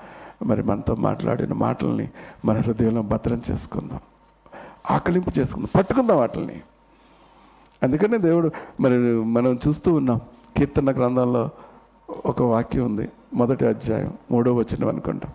[0.44, 2.10] మరి మనతో మాట్లాడిన మాటల్ని
[2.44, 4.00] మన హృదయంలో భద్రం చేసుకుందాం.
[4.90, 5.68] ఆకలింపు చేసుకుందాం.
[5.76, 6.60] పట్టుకుందాం వాటిని
[7.82, 10.20] అందుకనే దేవుడు మరి మనం చూస్తూ ఉన్నాం.
[10.56, 11.50] కీర్తన గ్రంథంలో
[12.26, 13.08] ఒక వాక్యం ఉంది.
[13.34, 15.32] మొదటి అధ్యాయం మూడో వచ్చిన అనుకుంటాం.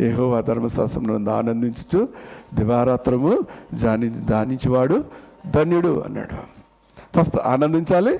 [0.00, 2.08] ఏహో ఆ ధర్మశాస్త్రం ఆనందించు
[2.54, 3.40] దివారాత్రము
[3.74, 5.04] జాని దానించేవాడు
[5.50, 6.58] ధన్యుడు అన్నాడు.
[7.18, 8.18] ఫస్ట్ ఆనందించాలి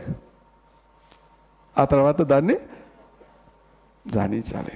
[1.79, 2.55] ఆ తర్వాత దాన్ని
[4.11, 4.73] ధ్యానించాలి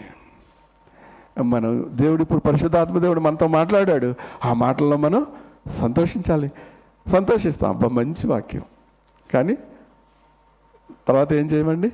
[1.40, 4.14] మనం దేవుడు ఇప్పుడు పరిశుద్ధాత్మ దేవుడు మనతో మాట్లాడాడు.
[4.44, 5.26] ఆ మాటల్లో మనం
[5.80, 6.52] సంతోషించాలి.
[7.08, 7.70] సంతోషిస్తాం.
[7.70, 8.62] అబ్బా మంచి వాక్యం.
[9.34, 9.54] కానీ
[11.08, 11.92] తర్వాత ఏం చేయమండి?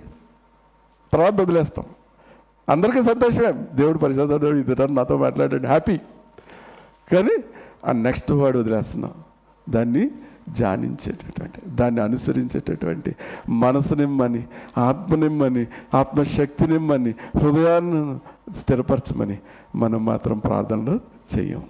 [1.12, 1.84] తర్వాత వదిలేస్తాం.
[2.68, 3.52] అందరికీ సంతోషమే.
[3.52, 5.66] దేవుడు పరిశుద్ధ దేవుడు ఇది నాతో మాట్లాడాడు.
[5.66, 5.96] హ్యాపీ
[7.12, 7.44] కానీ
[7.86, 9.12] ఆ నెక్స్ట్ వర్డ్ వదిలేస్తున్నాం.
[9.70, 10.10] దాన్ని
[10.48, 13.16] ధ్యానించేటటువంటి దాన్ని అనుసరించేటటువంటి
[13.48, 14.46] మనసునిమ్మని
[14.78, 18.18] ఆత్మనిమ్మని ఆత్మ నిమ్మని హృదయాన్ని
[18.56, 19.38] స్థిరపరచమని
[19.74, 21.00] మనం మాత్రం ప్రార్థనలు
[21.36, 21.62] చెయ్యం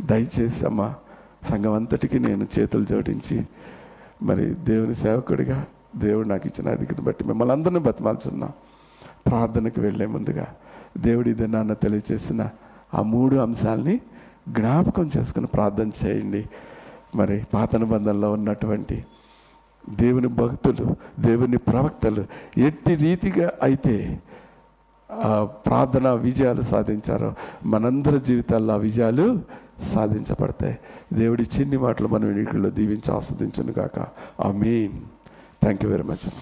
[0.00, 0.94] దయచేసి అమ్మ
[1.50, 3.44] సంఘం అంతటికి నేను చేతులు జోడించి
[4.22, 5.64] మరి దేవుని సేవకుడిగా
[5.96, 8.48] దేవుడు నాకు ఇచ్చిన అధికను బట్టి మిమ్మల్ని అందరినీ బతిమాల్చున్నా
[9.26, 10.46] ప్రార్థనకు వెళ్ళే ముందుగా
[10.98, 12.50] దేవుడి ఇది నాన్న తెలియచేసిన
[12.94, 14.00] ఆ మూడు అంశాలని
[14.48, 16.48] జ్ఞాపకం చేసుకుని ప్రార్థన చేయండి.
[17.14, 19.04] మరి పాత నిబంధనలో ఉన్నటువంటి
[19.90, 22.24] దేవుని భక్తులు దేవుని ప్రవక్తలు
[22.58, 24.20] ఎట్టి రీతిగా అయితే
[25.66, 27.34] ప్రార్థన విజయాలు సాధించారో.
[27.64, 29.40] మనందరి జీవితాల్లో ఆ విజయాలు
[29.82, 30.78] సాధించబడతాయి.
[31.12, 34.06] దేవుడి చిన్ని మాటలు మనం వీటిలో దీవించి ఆస్వాదించను కాక
[34.52, 34.92] amen
[35.62, 36.32] thank you very much